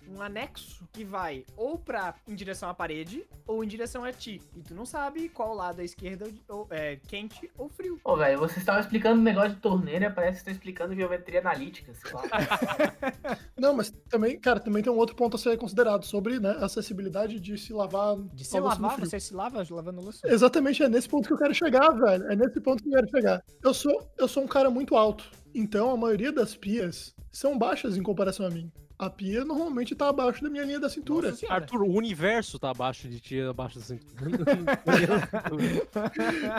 um 0.09 0.21
anexo 0.21 0.87
que 0.91 1.03
vai 1.03 1.45
ou 1.55 1.77
pra 1.77 2.15
em 2.27 2.33
direção 2.35 2.69
à 2.69 2.73
parede 2.73 3.23
ou 3.45 3.63
em 3.63 3.67
direção 3.67 4.03
a 4.03 4.11
ti. 4.11 4.41
E 4.55 4.61
tu 4.61 4.73
não 4.73 4.85
sabe 4.85 4.94
qual 5.33 5.53
lado 5.53 5.81
é 5.81 5.85
esquerda 5.85 6.27
ou 6.47 6.67
é 6.69 6.97
quente 7.07 7.49
ou 7.57 7.69
frio. 7.69 7.99
Pô, 8.03 8.15
velho, 8.15 8.39
vocês 8.39 8.57
estavam 8.57 8.81
explicando 8.81 9.19
um 9.19 9.23
negócio 9.23 9.51
de 9.51 9.61
torneira, 9.61 10.09
parece 10.09 10.33
que 10.33 10.37
estão 10.39 10.53
explicando 10.53 10.95
geometria 10.95 11.39
analítica, 11.39 11.93
sei 11.93 12.13
lá. 12.13 12.23
Não, 13.57 13.73
mas 13.73 13.91
também, 14.09 14.39
cara, 14.39 14.59
também 14.59 14.81
tem 14.81 14.91
um 14.91 14.97
outro 14.97 15.15
ponto 15.15 15.35
a 15.35 15.39
ser 15.39 15.57
considerado 15.57 16.03
sobre 16.05 16.39
né, 16.39 16.55
a 16.59 16.65
acessibilidade 16.65 17.39
de 17.39 17.57
se 17.57 17.73
lavar. 17.73 18.17
De 18.33 18.45
se 18.45 18.59
lavar, 18.59 18.93
frio. 18.93 19.05
você 19.05 19.19
se 19.19 19.33
lava 19.33 19.65
lavando 19.69 20.01
louça? 20.01 20.27
Exatamente, 20.27 20.83
é 20.83 20.89
nesse 20.89 21.09
ponto 21.09 21.27
que 21.27 21.33
eu 21.33 21.37
quero 21.37 21.53
chegar, 21.53 21.89
velho. 21.91 22.31
É 22.31 22.35
nesse 22.35 22.59
ponto 22.61 22.81
que 22.81 22.89
eu 22.89 22.93
quero 22.93 23.09
chegar. 23.09 23.43
Eu 23.63 23.73
sou, 23.73 24.11
eu 24.17 24.27
sou 24.27 24.43
um 24.43 24.47
cara 24.47 24.69
muito 24.69 24.95
alto, 24.95 25.29
então 25.53 25.91
a 25.91 25.97
maioria 25.97 26.31
das 26.31 26.55
pias 26.55 27.15
são 27.31 27.57
baixas 27.57 27.97
em 27.97 28.03
comparação 28.03 28.45
a 28.45 28.49
mim. 28.49 28.71
A 28.97 29.09
pia 29.09 29.43
normalmente 29.43 29.93
tá 29.93 30.07
abaixo 30.07 30.41
da 30.41 30.49
minha 30.49 30.63
linha 30.63 30.79
da 30.79 30.89
cintura. 30.89 31.31
Nossa. 31.31 31.51
Arthur, 31.51 31.83
o 31.83 31.91
universo 31.91 32.57
tá 32.57 32.69
abaixo 32.69 33.09
de 33.09 33.19
ti, 33.19 33.41
abaixo 33.41 33.79
da 33.79 33.85
cintura. 33.85 34.05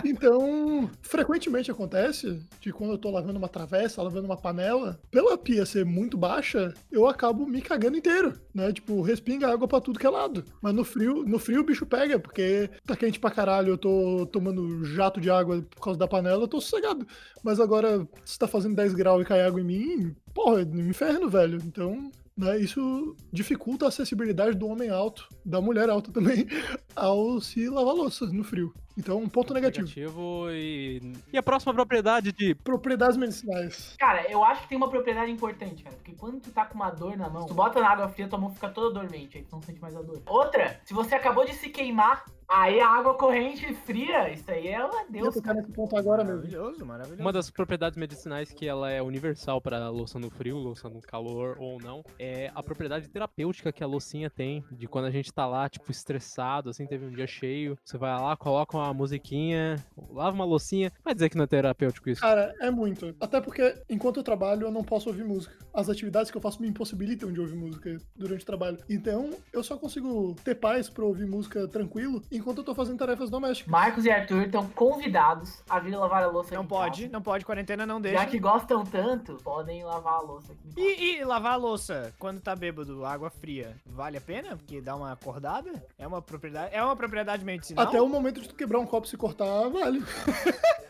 Então, 0.05 0.91
frequentemente 1.03 1.71
acontece 1.71 2.41
de 2.61 2.73
quando 2.73 2.93
eu 2.93 2.99
tô 2.99 3.11
lavando 3.11 3.39
uma 3.39 3.49
travessa, 3.49 4.03
lavando 4.03 4.27
uma 4.27 4.37
panela, 4.37 5.01
pela 5.11 5.39
pia 5.39 5.65
ser 5.65 5.85
muito 5.85 6.17
baixa, 6.17 6.75
eu 6.91 7.07
acabo 7.07 7.47
me 7.47 7.63
cagando 7.63 7.97
inteiro, 7.97 8.35
né? 8.55 8.73
Tipo, 8.73 9.01
respinga 9.03 9.51
água 9.51 9.67
pra 9.67 9.81
tudo 9.81 9.99
que 9.99 10.07
é 10.07 10.11
lado. 10.11 10.45
Mas 10.61 10.75
no 10.75 10.85
frio, 10.85 11.25
no 11.25 11.39
frio 11.39 11.61
o 11.61 11.65
bicho 11.65 11.87
pega, 11.87 12.19
porque 12.19 12.71
tá 12.85 12.97
quente 12.97 13.19
pra 13.19 13.31
caralho, 13.31 13.71
eu 13.71 13.79
tô 13.79 14.27
tomando 14.27 14.85
jato 14.85 15.21
de 15.21 15.31
água 15.31 15.63
por 15.71 15.83
causa 15.83 15.99
da 15.99 16.09
panela, 16.09 16.43
eu 16.43 16.49
tô 16.49 16.61
sossegado. 16.61 17.07
Mas 17.43 17.61
agora, 17.61 18.07
se 18.25 18.39
tá 18.39 18.47
fazendo 18.47 18.77
10 18.77 18.95
graus 18.95 19.23
e 19.23 19.25
cai 19.25 19.43
água 19.43 19.61
em 19.61 19.65
mim, 19.65 20.17
porra, 20.35 20.63
é 20.63 20.65
um 20.65 20.89
inferno, 20.89 21.29
velho. 21.29 21.59
Então, 21.65 22.11
né, 22.37 22.59
isso 22.59 23.17
dificulta 23.33 23.87
a 23.87 23.89
acessibilidade 23.89 24.57
do 24.57 24.69
homem 24.69 24.91
alto, 24.91 25.29
da 25.45 25.61
mulher 25.61 25.89
alta 25.89 26.13
também, 26.13 26.47
ao 26.95 27.41
se 27.41 27.69
lavar 27.69 27.95
louça 27.95 28.27
no 28.27 28.45
frio. 28.45 28.73
Então, 28.97 29.19
um 29.19 29.29
ponto 29.29 29.53
negativo. 29.53 29.87
Negativo 29.87 30.51
e. 30.51 31.13
E 31.33 31.39
a 31.39 31.43
próxima 31.43 31.75
propriedade 31.75 32.33
de. 32.33 32.55
Propriedades 32.55 33.17
medicinais. 33.17 33.95
Cara, 33.99 34.31
eu 34.31 34.43
acho 34.45 34.63
que 34.63 34.69
tem 34.69 34.79
uma 34.79 34.89
propriedade 34.89 35.31
importante, 35.31 35.83
cara. 35.83 35.97
Porque 35.97 36.13
quando 36.13 36.41
tu 36.41 36.51
tá 36.51 36.65
com 36.65 36.75
uma 36.75 36.91
dor 36.91 37.17
na 37.17 37.29
mão, 37.29 37.47
tu 37.47 37.55
bota 37.55 37.81
na 37.81 37.91
água 37.91 38.09
fria, 38.09 38.29
tua 38.29 38.39
mão 38.39 38.51
fica 38.51 38.69
toda 38.69 38.95
dormente, 38.95 39.39
aí 39.39 39.45
tu 39.45 39.53
não 39.53 39.63
sente 39.63 39.81
mais 39.81 39.95
a 39.97 40.03
dor. 40.03 40.23
Outra, 40.27 40.81
se 40.85 40.95
você 40.95 41.15
acabou 41.15 41.45
de 41.45 41.53
se 41.55 41.69
queimar, 41.69 42.25
aí 42.49 42.81
a 42.81 42.89
água 42.89 43.15
corrente 43.15 43.75
fria, 43.75 44.33
isso 44.33 44.51
aí 44.51 44.69
é 44.69 44.85
uma 44.85 45.03
Eu 45.03 45.11
Deus, 45.11 45.41
cara. 45.41 45.61
nesse 45.61 45.73
ponto 45.73 45.97
agora 45.97 46.25
mesmo. 46.25 46.37
Maravilhoso, 46.37 46.87
maravilhoso. 46.87 47.21
Uma 47.23 47.33
das 47.33 47.51
propriedades 47.51 47.99
medicinais 47.99 48.53
que 48.53 48.67
ela 48.67 48.91
é 48.91 49.03
universal 49.03 49.61
para 49.61 49.89
louça 49.89 50.19
no 50.19 50.31
frio, 50.31 50.57
louça 50.57 50.89
no 50.89 51.01
calor 51.01 51.57
ou 51.59 51.81
não, 51.81 52.05
é 52.19 52.51
a 52.55 52.63
propriedade 52.63 53.09
terapêutica 53.09 53.73
que 53.73 53.83
a 53.83 53.87
loucinha 53.87 54.31
tem, 54.31 54.65
de 54.71 54.87
quando 54.87 55.07
a 55.07 55.11
gente 55.11 55.33
tá 55.33 55.47
lá, 55.47 55.69
tipo, 55.69 55.91
estressado, 55.91 56.71
assim, 56.71 56.87
teve 56.87 57.05
um 57.05 57.11
dia 57.11 57.27
cheio, 57.27 57.77
você 57.85 57.99
vai 57.99 58.13
lá, 58.19 58.37
coloca 58.37 58.77
uma 58.77 58.86
musiquinha, 58.95 59.77
lava 60.11 60.35
uma 60.35 60.45
loucinha, 60.45 60.93
vai 61.05 61.15
dizer 61.15 61.29
que 61.29 61.37
não 61.37 61.45
é 61.45 61.47
terapêutico 61.47 62.09
isso. 62.11 62.21
Cara, 62.21 62.55
é 62.61 62.71
muito. 62.71 63.15
Até 63.21 63.41
porque, 63.41 63.75
enquanto 63.89 64.19
eu 64.19 64.23
trabalho, 64.23 64.67
eu 64.67 64.71
não 64.71 64.83
posso 64.85 65.09
ouvir 65.09 65.25
música. 65.25 65.55
As 65.73 65.89
atividades 65.89 66.31
que 66.31 66.37
eu 66.37 66.41
faço 66.41 66.61
me 66.61 66.69
impossibilitam 66.69 67.33
de 67.33 67.41
ouvir 67.41 67.57
música 67.57 67.97
durante 68.15 68.43
o 68.43 68.47
trabalho. 68.47 68.79
Então, 68.89 69.31
eu 69.53 69.63
só 69.63 69.77
consigo 69.77 70.35
ter 70.45 70.55
paz 70.55 70.89
pra 70.89 71.05
ouvir 71.05 71.27
música 71.27 71.67
tranquilo 71.69 72.23
enquanto 72.31 72.59
eu 72.59 72.65
tô 72.65 72.75
fazendo 72.75 72.99
tarefas 72.99 73.31
domésticas. 73.31 73.71
Marcos 73.71 74.05
e 74.05 74.11
Arthur 74.11 74.43
estão 74.43 74.67
convidados 74.69 75.63
a 75.69 75.79
vir 75.79 75.95
lavar 75.97 76.23
a 76.23 76.27
louça 76.29 76.55
Não 76.55 76.67
pode, 76.67 77.03
casa. 77.03 77.13
não 77.13 77.23
pode, 77.23 77.45
quarentena 77.45 77.87
não 77.87 78.01
deixa. 78.01 78.19
Já 78.19 78.27
que 78.27 78.39
gostam 78.39 78.85
tanto, 78.85 79.35
podem 79.43 79.85
lavar 79.85 80.15
a 80.15 80.21
louça 80.21 80.53
aqui. 80.53 80.69
E, 80.77 81.19
e 81.19 81.25
lavar 81.25 81.53
a 81.53 81.57
louça 81.57 82.13
quando 82.19 82.41
tá 82.41 82.55
bêbado, 82.57 83.05
água 83.05 83.31
fria, 83.31 83.77
vale 83.85 84.17
a 84.17 84.21
pena? 84.21 84.57
Porque 84.57 84.81
dá 84.81 84.97
uma 84.97 85.13
acordada? 85.13 85.73
É 85.99 86.07
uma 86.07 86.23
propriedade, 86.23 86.75
é 86.75 86.83
uma 86.83 86.97
propriedade 86.97 87.45
medicinal? 87.45 87.87
Até 87.87 88.01
o 88.01 88.09
momento 88.09 88.41
de 88.41 88.49
tu 88.49 88.55
quebrar 88.55 88.76
um 88.79 88.87
copo 88.87 89.07
e 89.07 89.11
se 89.11 89.17
cortar, 89.17 89.69
vale. 89.69 90.03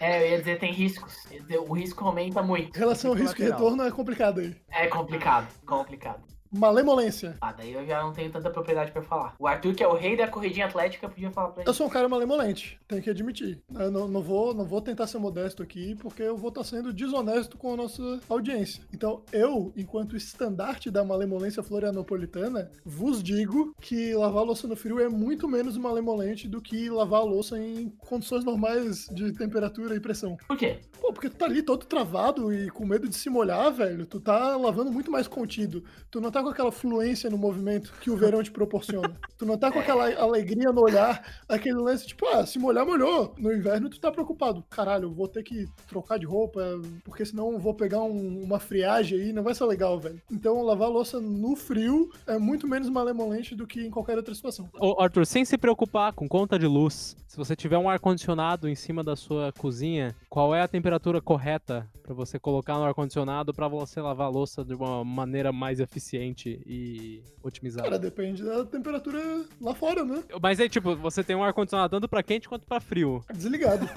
É, 0.00 0.22
eu 0.22 0.30
ia 0.30 0.38
dizer, 0.38 0.58
tem 0.58 0.72
riscos. 0.72 1.26
Dizer, 1.30 1.58
O 1.58 1.72
risco 1.72 2.04
aumenta 2.04 2.42
muito. 2.42 2.74
Em 2.74 2.78
relação 2.78 3.10
ao 3.10 3.16
risco 3.16 3.40
e 3.40 3.44
retorno 3.44 3.82
é 3.82 3.90
complicado 3.90 4.40
aí. 4.40 4.56
É 4.70 4.86
complicado, 4.86 5.46
complicado. 5.66 6.22
Malemolência. 6.50 7.36
Ah, 7.40 7.52
daí 7.52 7.72
eu 7.72 7.86
já 7.86 8.02
não 8.02 8.12
tenho 8.12 8.30
tanta 8.30 8.50
propriedade 8.50 8.92
pra 8.92 9.02
falar. 9.02 9.34
O 9.38 9.46
Arthur, 9.46 9.74
que 9.74 9.82
é 9.82 9.88
o 9.88 9.94
rei 9.94 10.16
da 10.16 10.28
corridinha 10.28 10.66
atlética, 10.66 11.08
podia 11.08 11.30
falar 11.30 11.48
pra 11.48 11.62
ele. 11.62 11.68
Eu 11.68 11.74
sou 11.74 11.86
um 11.86 11.90
cara 11.90 12.08
malemolente, 12.08 12.78
tenho 12.86 13.02
que 13.02 13.10
admitir. 13.10 13.60
Eu 13.74 13.90
não, 13.90 14.08
não 14.08 14.22
vou, 14.22 14.54
não 14.54 14.64
vou 14.64 14.80
tentar 14.80 15.06
ser 15.06 15.18
modesto 15.18 15.62
aqui, 15.62 15.94
porque 15.96 16.22
eu 16.22 16.36
vou 16.36 16.48
estar 16.48 16.64
sendo 16.64 16.92
desonesto 16.92 17.56
com 17.56 17.72
a 17.72 17.76
nossa 17.76 18.20
audiência. 18.28 18.82
Então, 18.92 19.22
eu, 19.32 19.72
enquanto 19.76 20.16
estandarte 20.16 20.90
da 20.90 21.04
malemolência 21.04 21.62
florianopolitana, 21.62 22.70
vos 22.84 23.22
digo 23.22 23.74
que 23.80 24.14
lavar 24.14 24.42
a 24.42 24.46
louça 24.46 24.66
no 24.66 24.76
frio 24.76 25.00
é 25.00 25.08
muito 25.08 25.48
menos 25.48 25.76
malemolente 25.76 26.48
do 26.48 26.60
que 26.60 26.88
lavar 26.88 27.20
a 27.20 27.24
louça 27.24 27.58
em 27.58 27.90
condições 28.06 28.44
normais 28.44 29.06
de 29.12 29.32
temperatura 29.32 29.94
e 29.94 30.00
pressão. 30.00 30.36
Por 30.46 30.56
quê? 30.56 30.80
Pô, 31.00 31.12
porque 31.12 31.28
tu 31.28 31.36
tá 31.36 31.44
ali 31.44 31.62
todo 31.62 31.86
travado 31.86 32.52
e 32.52 32.70
com 32.70 32.86
medo 32.86 33.08
de 33.08 33.16
se 33.16 33.30
molhar, 33.30 33.72
velho. 33.72 34.06
Tu 34.06 34.20
tá 34.20 34.56
lavando 34.56 34.90
muito 34.90 35.10
mais 35.10 35.28
contido. 35.28 35.84
Tu 36.10 36.20
não 36.20 36.30
tá 36.30 36.37
com 36.42 36.48
aquela 36.48 36.72
fluência 36.72 37.28
no 37.30 37.38
movimento 37.38 37.92
que 38.00 38.10
o 38.10 38.16
verão 38.16 38.42
te 38.42 38.50
proporciona. 38.50 39.14
Tu 39.36 39.44
não 39.46 39.56
tá 39.58 39.70
com 39.70 39.78
aquela 39.78 40.12
alegria 40.20 40.70
no 40.72 40.80
olhar, 40.82 41.24
aquele 41.48 41.76
lance 41.78 42.06
tipo, 42.06 42.26
ah, 42.28 42.44
se 42.46 42.58
molhar, 42.58 42.84
molhou. 42.86 43.34
No 43.38 43.52
inverno 43.52 43.88
tu 43.88 44.00
tá 44.00 44.10
preocupado. 44.10 44.64
Caralho, 44.70 45.12
vou 45.12 45.28
ter 45.28 45.42
que 45.42 45.66
trocar 45.88 46.18
de 46.18 46.26
roupa, 46.26 46.60
porque 47.04 47.24
senão 47.24 47.58
vou 47.58 47.74
pegar 47.74 48.02
um- 48.02 48.42
uma 48.42 48.58
friagem 48.58 49.20
aí, 49.20 49.32
não 49.32 49.42
vai 49.42 49.54
ser 49.54 49.64
legal, 49.64 49.98
velho. 49.98 50.20
Então 50.30 50.62
lavar 50.62 50.88
louça 50.88 51.20
no 51.20 51.54
frio 51.56 52.10
é 52.26 52.38
muito 52.38 52.66
menos 52.66 52.88
malemolente 52.88 53.54
do 53.54 53.66
que 53.66 53.86
em 53.86 53.90
qualquer 53.90 54.16
outra 54.16 54.34
situação. 54.34 54.68
Ô, 54.80 55.00
Arthur, 55.00 55.26
sem 55.26 55.44
se 55.44 55.56
preocupar 55.58 56.12
com 56.12 56.28
conta 56.28 56.58
de 56.58 56.66
luz, 56.66 57.16
se 57.26 57.36
você 57.36 57.54
tiver 57.54 57.78
um 57.78 57.88
ar-condicionado 57.88 58.68
em 58.68 58.74
cima 58.74 59.02
da 59.04 59.14
sua 59.16 59.52
cozinha, 59.52 60.14
qual 60.28 60.54
é 60.54 60.62
a 60.62 60.68
temperatura 60.68 61.20
correta 61.20 61.86
pra 62.02 62.14
você 62.14 62.38
colocar 62.38 62.74
no 62.78 62.84
ar-condicionado 62.84 63.52
pra 63.52 63.68
você 63.68 64.00
lavar 64.00 64.26
a 64.26 64.30
louça 64.30 64.64
de 64.64 64.74
uma 64.74 65.04
maneira 65.04 65.52
mais 65.52 65.78
eficiente 65.78 66.27
e 66.66 67.22
otimizada? 67.42 67.84
Cara, 67.84 67.98
depende 67.98 68.42
da 68.42 68.64
temperatura 68.64 69.44
lá 69.60 69.74
fora, 69.74 70.04
né? 70.04 70.22
Mas 70.40 70.60
aí, 70.60 70.68
tipo, 70.68 70.96
você 70.96 71.22
tem 71.22 71.36
um 71.36 71.42
ar-condicionado 71.42 71.90
tanto 71.90 72.08
pra 72.08 72.22
quente 72.22 72.48
quanto 72.48 72.66
pra 72.66 72.80
frio. 72.80 73.24
Desligado. 73.32 73.88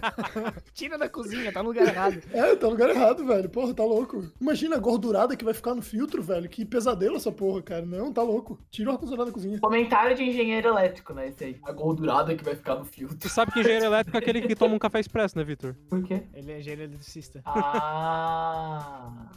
Tira 0.74 0.96
da 0.96 1.08
cozinha, 1.08 1.52
tá 1.52 1.62
no 1.62 1.70
lugar 1.70 1.86
errado. 1.88 2.20
É, 2.32 2.54
tá 2.56 2.66
no 2.66 2.72
lugar 2.72 2.90
errado, 2.90 3.26
velho. 3.26 3.48
Porra, 3.48 3.74
tá 3.74 3.84
louco. 3.84 4.30
Imagina 4.40 4.76
a 4.76 4.78
gordurada 4.78 5.36
que 5.36 5.44
vai 5.44 5.54
ficar 5.54 5.74
no 5.74 5.82
filtro, 5.82 6.22
velho. 6.22 6.48
Que 6.48 6.64
pesadelo 6.64 7.16
essa 7.16 7.32
porra, 7.32 7.62
cara. 7.62 7.84
Não, 7.84 8.12
tá 8.12 8.22
louco. 8.22 8.58
Tira 8.70 8.90
o 8.90 8.92
ar-condicionado 8.92 9.30
da 9.30 9.34
cozinha. 9.34 9.58
Comentário 9.60 10.16
de 10.16 10.22
engenheiro 10.22 10.68
elétrico, 10.68 11.12
né? 11.12 11.28
Esse 11.28 11.44
aí. 11.44 11.60
A 11.64 11.72
gordurada 11.72 12.34
que 12.34 12.44
vai 12.44 12.54
ficar 12.54 12.76
no 12.76 12.84
filtro. 12.84 13.16
Tu 13.16 13.28
sabe 13.28 13.52
que 13.52 13.60
engenheiro 13.60 13.86
elétrico 13.86 14.16
é 14.16 14.20
aquele 14.20 14.42
que 14.42 14.54
toma 14.54 14.74
um 14.74 14.78
café 14.78 15.00
expresso, 15.00 15.36
né, 15.36 15.44
Vitor? 15.44 15.74
Por 15.88 16.02
quê? 16.02 16.22
Ele 16.34 16.52
é 16.52 16.58
engenheiro 16.58 16.82
eletricista. 16.82 17.42
Ah. 17.44 19.30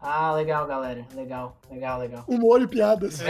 Ah, 0.00 0.32
legal, 0.32 0.66
galera. 0.66 1.06
Legal, 1.14 1.56
legal, 1.70 1.98
legal. 2.00 2.24
Humor 2.28 2.62
e 2.62 2.66
piadas. 2.66 3.20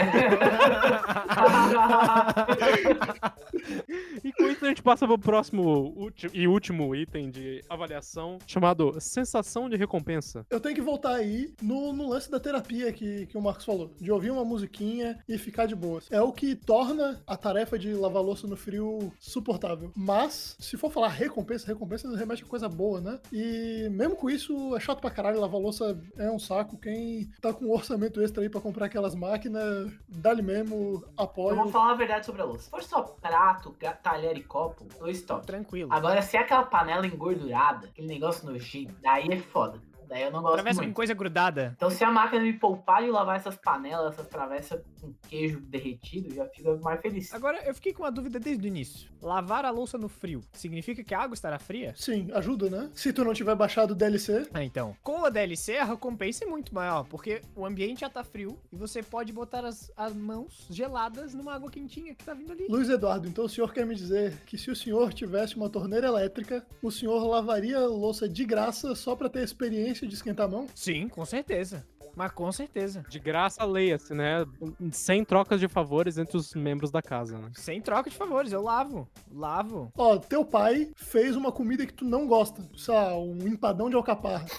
E 4.24 4.32
com 4.32 4.44
isso 4.48 4.64
a 4.64 4.68
gente 4.68 4.82
passa 4.82 5.06
pro 5.06 5.18
próximo 5.18 5.92
ulti- 5.96 6.30
e 6.32 6.48
último 6.48 6.94
item 6.94 7.30
de 7.30 7.62
avaliação, 7.68 8.38
chamado 8.46 8.96
sensação 9.00 9.68
de 9.68 9.76
recompensa. 9.76 10.44
Eu 10.50 10.60
tenho 10.60 10.74
que 10.74 10.80
voltar 10.80 11.14
aí 11.14 11.52
no, 11.62 11.92
no 11.92 12.08
lance 12.08 12.30
da 12.30 12.40
terapia 12.40 12.92
que, 12.92 13.26
que 13.26 13.36
o 13.38 13.42
Marcos 13.42 13.64
falou. 13.64 13.92
De 14.00 14.10
ouvir 14.10 14.30
uma 14.30 14.44
musiquinha 14.44 15.18
e 15.28 15.38
ficar 15.38 15.66
de 15.66 15.74
boa. 15.74 16.00
É 16.10 16.20
o 16.20 16.32
que 16.32 16.54
torna 16.54 17.20
a 17.26 17.36
tarefa 17.36 17.78
de 17.78 17.92
lavar 17.94 18.22
louça 18.22 18.46
no 18.46 18.56
frio 18.56 19.12
suportável. 19.20 19.92
Mas, 19.94 20.56
se 20.58 20.76
for 20.76 20.90
falar 20.90 21.08
recompensa, 21.08 21.66
recompensa 21.66 22.08
remete 22.16 22.42
a 22.42 22.46
coisa 22.46 22.68
boa, 22.68 23.00
né? 23.00 23.18
E 23.32 23.88
mesmo 23.90 24.16
com 24.16 24.28
isso, 24.30 24.74
é 24.76 24.80
chato 24.80 25.00
pra 25.00 25.10
caralho. 25.10 25.40
Lavar 25.40 25.60
louça 25.60 25.98
é 26.16 26.30
um 26.30 26.38
saco. 26.38 26.76
Quem 26.78 27.28
tá 27.40 27.52
com 27.52 27.66
um 27.66 27.72
orçamento 27.72 28.20
extra 28.28 28.42
aí 28.42 28.48
pra 28.48 28.60
comprar 28.60 28.86
aquelas 28.86 29.14
máquinas, 29.14 29.90
dá-lhe 30.08 30.42
mesmo 30.42 31.02
Eu 31.16 31.24
apoio. 31.24 31.56
vou 31.56 31.68
falar 31.68 31.92
a 31.92 31.94
verdade 31.94 32.26
sobre 32.26 32.42
a 32.42 32.44
louça. 32.44 32.64
Se 32.64 32.70
for 32.70 32.82
só 32.82 33.02
prato, 33.02 33.74
talher 34.02 34.36
e 34.36 34.42
copo, 34.42 34.84
dois 34.98 35.22
toques. 35.22 35.46
Tranquilo. 35.46 35.92
Agora, 35.92 36.22
se 36.22 36.36
é 36.36 36.40
aquela 36.40 36.62
panela 36.64 37.06
engordurada, 37.06 37.86
aquele 37.88 38.06
negócio 38.08 38.48
nojento, 38.48 38.94
daí 39.02 39.26
é 39.30 39.38
foda. 39.38 39.80
Daí 40.08 40.22
eu 40.22 40.30
não 40.30 40.40
gosto 40.40 40.54
Travessa 40.54 40.78
com 40.78 40.84
muito. 40.84 40.96
coisa 40.96 41.12
grudada. 41.12 41.74
Então, 41.76 41.90
se 41.90 42.02
a 42.02 42.10
máquina 42.10 42.42
me 42.42 42.54
poupar 42.54 43.02
de 43.02 43.10
lavar 43.10 43.36
essas 43.36 43.56
panelas, 43.56 44.14
essas 44.14 44.26
travessas 44.26 44.80
com 45.00 45.12
queijo 45.28 45.60
derretido, 45.60 46.34
já 46.34 46.46
fica 46.46 46.76
mais 46.76 47.00
feliz. 47.00 47.32
Agora, 47.32 47.62
eu 47.64 47.74
fiquei 47.74 47.92
com 47.92 48.02
uma 48.02 48.10
dúvida 48.12 48.38
desde 48.38 48.64
o 48.64 48.68
início. 48.68 49.10
Lavar 49.22 49.64
a 49.64 49.70
louça 49.70 49.96
no 49.98 50.08
frio 50.08 50.42
significa 50.52 51.02
que 51.02 51.14
a 51.14 51.20
água 51.20 51.34
estará 51.34 51.58
fria? 51.58 51.94
Sim, 51.96 52.28
ajuda, 52.32 52.68
né? 52.70 52.90
Se 52.94 53.12
tu 53.12 53.24
não 53.24 53.34
tiver 53.34 53.54
baixado 53.54 53.92
o 53.92 53.94
DLC, 53.94 54.46
Ah, 54.52 54.62
então. 54.64 54.96
Com 55.02 55.24
a 55.24 55.30
DLC, 55.30 55.76
a 55.78 55.84
recompensa 55.84 56.44
é 56.44 56.46
muito 56.46 56.74
maior, 56.74 57.04
porque 57.04 57.40
o 57.54 57.64
ambiente 57.66 58.00
já 58.00 58.10
tá 58.10 58.22
frio 58.24 58.58
e 58.72 58.76
você 58.76 59.02
pode 59.02 59.32
botar 59.32 59.64
as, 59.64 59.90
as 59.96 60.14
mãos 60.14 60.66
geladas 60.70 61.34
numa 61.34 61.54
água 61.54 61.70
quentinha 61.70 62.14
que 62.14 62.24
tá 62.24 62.34
vindo 62.34 62.52
ali. 62.52 62.66
Luiz 62.68 62.88
Eduardo, 62.88 63.28
então 63.28 63.44
o 63.44 63.48
senhor 63.48 63.72
quer 63.72 63.86
me 63.86 63.94
dizer 63.94 64.38
que 64.46 64.56
se 64.58 64.70
o 64.70 64.76
senhor 64.76 65.12
tivesse 65.12 65.56
uma 65.56 65.68
torneira 65.68 66.06
elétrica, 66.08 66.64
o 66.82 66.90
senhor 66.90 67.24
lavaria 67.26 67.78
a 67.78 67.86
louça 67.86 68.28
de 68.28 68.44
graça 68.44 68.94
só 68.94 69.14
pra 69.16 69.28
ter 69.28 69.40
a 69.40 69.44
experiência 69.44 70.06
de 70.06 70.14
esquentar 70.14 70.46
a 70.46 70.48
mão? 70.48 70.66
Sim, 70.74 71.08
com 71.08 71.24
certeza. 71.24 71.86
Mas 72.16 72.30
com 72.32 72.50
certeza. 72.52 73.04
De 73.08 73.18
graça, 73.18 73.64
leia-se, 73.64 74.14
né? 74.14 74.44
Sem 74.92 75.24
trocas 75.24 75.60
de 75.60 75.68
favores 75.68 76.18
entre 76.18 76.36
os 76.36 76.54
membros 76.54 76.90
da 76.90 77.00
casa, 77.02 77.38
né? 77.38 77.50
Sem 77.54 77.80
troca 77.80 78.10
de 78.10 78.16
favores, 78.16 78.52
eu 78.52 78.62
lavo. 78.62 79.08
Lavo. 79.32 79.92
Ó, 79.96 80.16
teu 80.18 80.44
pai 80.44 80.90
fez 80.96 81.36
uma 81.36 81.52
comida 81.52 81.86
que 81.86 81.92
tu 81.92 82.04
não 82.04 82.26
gosta, 82.26 82.62
sei 82.76 82.94
lá, 82.94 83.16
um 83.18 83.38
empadão 83.46 83.88
de 83.88 83.96
alcaparra. 83.96 84.44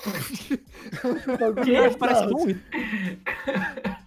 Bagulho 1.40 1.64
Que 1.64 1.98
parece 1.98 2.26
bizarro. 2.26 2.46
bom. 2.46 2.48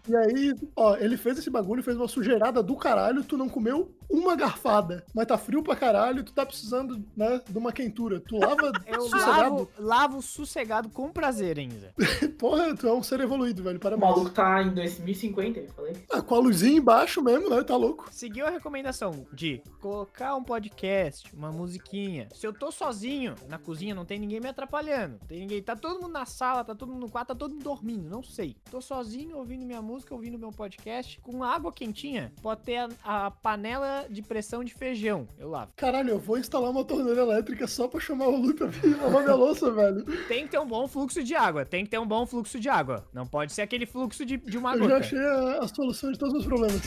E 0.08 0.16
aí, 0.16 0.54
ó, 0.76 0.96
ele 0.96 1.16
fez 1.16 1.38
esse 1.38 1.48
bagulho, 1.50 1.82
fez 1.82 1.96
uma 1.96 2.08
sujeirada 2.08 2.62
do 2.62 2.76
caralho, 2.76 3.22
tu 3.22 3.36
não 3.36 3.48
comeu 3.48 3.94
uma 4.10 4.34
garfada, 4.36 5.04
mas 5.14 5.26
tá 5.26 5.38
frio 5.38 5.62
pra 5.62 5.74
caralho, 5.74 6.22
tu 6.22 6.32
tá 6.34 6.44
precisando, 6.44 7.02
né, 7.16 7.40
de 7.48 7.56
uma 7.56 7.72
quentura. 7.72 8.20
Tu 8.20 8.36
lava 8.36 8.70
Eu 8.86 9.02
sossegado. 9.02 9.40
lavo, 9.40 9.68
lavo 9.78 10.22
sossegado 10.22 10.88
com 10.90 11.10
prazer 11.10 11.58
ainda. 11.58 11.94
Porra, 12.38 12.74
tu 12.76 12.86
é 12.86 12.92
um 12.92 13.02
ser 13.02 13.20
evoluído, 13.20 13.62
velho, 13.62 13.76
O 13.76 13.80
parabéns. 13.80 14.10
maluco 14.10 14.30
tá 14.30 14.62
em 14.62 14.74
2050, 14.74 15.60
eu 15.60 15.68
falei. 15.70 15.92
Ah, 16.10 16.20
com 16.20 16.34
a 16.34 16.38
luzinha 16.40 16.78
embaixo 16.78 17.22
mesmo, 17.22 17.48
né, 17.48 17.62
tá 17.62 17.76
louco. 17.76 18.06
Seguiu 18.10 18.46
a 18.46 18.50
recomendação 18.50 19.26
de 19.32 19.62
colocar 19.80 20.34
um 20.34 20.42
podcast, 20.44 21.34
uma 21.34 21.50
musiquinha. 21.50 22.28
Se 22.34 22.46
eu 22.46 22.52
tô 22.52 22.70
sozinho 22.70 23.34
na 23.48 23.58
cozinha, 23.58 23.94
não 23.94 24.04
tem 24.04 24.18
ninguém 24.18 24.40
me 24.40 24.48
atrapalhando. 24.48 25.18
Tem 25.26 25.40
ninguém, 25.40 25.62
tá 25.62 25.74
todo 25.76 26.00
mundo 26.02 26.12
na 26.12 26.26
sala, 26.26 26.64
tá 26.64 26.74
todo 26.74 26.90
mundo 26.92 27.00
no 27.06 27.10
quarto, 27.10 27.28
tá 27.28 27.34
todo 27.34 27.52
mundo 27.52 27.62
dormindo, 27.64 28.10
não 28.10 28.22
sei. 28.22 28.56
Tô 28.70 28.80
sozinho 28.80 29.38
ouvindo 29.38 29.64
minha 29.64 29.80
música, 29.80 29.91
ouvindo 30.10 30.38
meu 30.38 30.50
podcast 30.50 31.20
com 31.20 31.42
água 31.42 31.72
quentinha. 31.72 32.32
Pode 32.42 32.62
ter 32.62 32.76
a, 33.04 33.26
a 33.26 33.30
panela 33.30 34.06
de 34.08 34.22
pressão 34.22 34.62
de 34.64 34.72
feijão. 34.74 35.26
Eu 35.38 35.48
lavo. 35.50 35.72
Caralho, 35.76 36.10
eu 36.10 36.18
vou 36.18 36.38
instalar 36.38 36.70
uma 36.70 36.84
torneira 36.84 37.20
elétrica 37.22 37.66
só 37.66 37.86
pra 37.88 38.00
chamar 38.00 38.28
o 38.28 38.36
Lu 38.36 38.54
pra 38.54 38.66
vir 38.68 38.96
lavar 39.00 39.22
minha 39.22 39.34
louça, 39.34 39.70
velho. 39.70 40.04
Tem 40.28 40.44
que 40.44 40.50
ter 40.52 40.58
um 40.58 40.66
bom 40.66 40.86
fluxo 40.88 41.22
de 41.22 41.34
água. 41.34 41.64
Tem 41.64 41.84
que 41.84 41.90
ter 41.90 41.98
um 41.98 42.06
bom 42.06 42.26
fluxo 42.26 42.58
de 42.58 42.68
água. 42.68 43.04
Não 43.12 43.26
pode 43.26 43.52
ser 43.52 43.62
aquele 43.62 43.86
fluxo 43.86 44.24
de, 44.24 44.36
de 44.36 44.58
uma 44.58 44.74
Eu 44.74 44.78
já 44.78 44.84
gota. 44.84 44.96
achei 44.98 45.18
a, 45.18 45.58
a 45.64 45.68
solução 45.68 46.12
de 46.12 46.18
todos 46.18 46.34
os 46.34 46.44
problemas. 46.46 46.80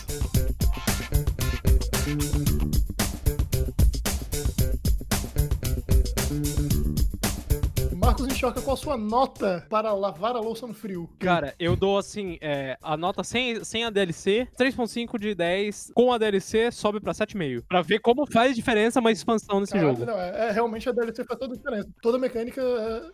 Enxoca, 8.28 8.62
qual 8.62 8.74
a 8.76 8.78
sua 8.78 8.98
nota 8.98 9.66
para 9.70 9.94
lavar 9.94 10.36
a 10.36 10.40
louça 10.40 10.66
no 10.68 10.74
frio? 10.74 11.10
Cara, 11.20 11.54
eu 11.60 11.76
dou 11.76 11.98
assim, 11.98 12.38
é, 12.42 12.78
a 12.82 12.96
nota 12.98 13.24
sem, 13.24 13.64
sem 13.64 13.84
a 13.84 13.90
DLC, 13.90 14.48
3.5 14.58 15.20
de 15.20 15.36
10. 15.36 15.92
Com 15.94 16.12
a 16.12 16.18
DLC, 16.18 16.72
sobe 16.72 17.00
pra 17.00 17.14
7,5. 17.14 17.64
Pra 17.68 17.82
ver 17.82 18.00
como 18.00 18.26
faz 18.26 18.56
diferença 18.56 19.00
uma 19.00 19.12
expansão 19.12 19.60
nesse 19.60 19.74
Caralho, 19.74 19.98
jogo. 19.98 20.06
não, 20.06 20.20
é, 20.20 20.48
é, 20.48 20.52
realmente 20.52 20.88
a 20.90 20.92
DLC 20.92 21.24
faz 21.24 21.40
toda 21.40 21.54
a 21.54 21.58
diferença. 21.58 21.90
Toda 22.02 22.18
a 22.18 22.20
mecânica 22.20 22.62